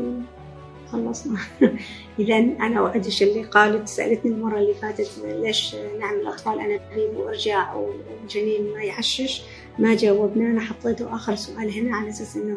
خلصنا 0.92 1.38
إذا 2.18 2.36
أنا 2.38 2.80
وأدش 2.80 3.22
اللي 3.22 3.42
قالت 3.42 3.88
سألتني 3.88 4.32
المرة 4.32 4.58
اللي 4.58 4.74
فاتت 4.74 5.10
ليش 5.24 5.74
نعمل 5.74 6.26
أطفال 6.26 6.60
أنابيب 6.60 7.16
وإرجاع 7.16 7.74
والجنين 7.74 8.72
ما 8.72 8.82
يعشش؟ 8.82 9.42
ما 9.78 9.94
جاوبنا. 9.94 10.50
أنا 10.50 10.60
حطيته 10.60 11.14
آخر 11.14 11.34
سؤال 11.34 11.70
هنا 11.70 11.96
على 11.96 12.08
أساس 12.08 12.36
إنه 12.36 12.56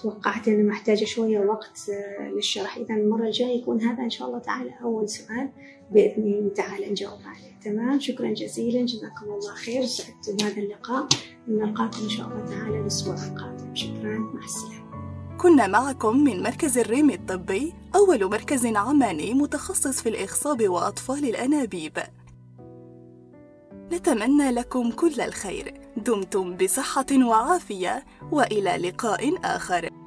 توقعت 0.00 0.48
إنه 0.48 0.70
محتاجة 0.70 1.04
شوية 1.04 1.38
وقت 1.38 1.90
للشرح. 2.34 2.76
إذا 2.76 2.94
المرة 2.94 3.26
الجاية 3.26 3.60
يكون 3.60 3.80
هذا 3.80 4.02
إن 4.02 4.10
شاء 4.10 4.28
الله 4.28 4.38
تعالى 4.38 4.70
أول 4.82 5.08
سؤال 5.08 5.48
بإذن 5.90 6.22
الله 6.22 6.54
تعالى 6.54 6.90
نجاوب 6.90 7.18
عليه. 7.24 7.60
تمام؟ 7.64 8.00
شكرا 8.00 8.32
جزيلا. 8.32 8.86
جزاكم 8.86 9.24
الله 9.24 9.54
خير. 9.54 9.84
سعدت 9.84 10.30
بهذا 10.38 10.62
اللقاء. 10.62 11.08
نلقاكم 11.48 12.02
إن 12.02 12.08
شاء 12.08 12.26
الله 12.26 12.46
تعالى 12.46 12.80
الأسبوع 12.80 13.14
القادم. 13.14 13.74
شكرا. 13.74 14.18
مع 14.18 14.44
السلامة. 14.44 14.79
كنا 15.42 15.66
معكم 15.66 16.16
من 16.16 16.42
مركز 16.42 16.78
الريم 16.78 17.10
الطبي 17.10 17.74
أول 17.94 18.24
مركز 18.24 18.66
عماني 18.66 19.34
متخصص 19.34 20.00
في 20.02 20.08
الإخصاب 20.08 20.68
وأطفال 20.68 21.24
الأنابيب. 21.24 21.98
نتمنى 23.92 24.50
لكم 24.50 24.90
كل 24.90 25.20
الخير. 25.20 25.80
دمتم 25.96 26.56
بصحة 26.56 27.06
وعافية 27.12 28.04
وإلى 28.32 28.88
لقاء 28.88 29.34
آخر. 29.44 29.99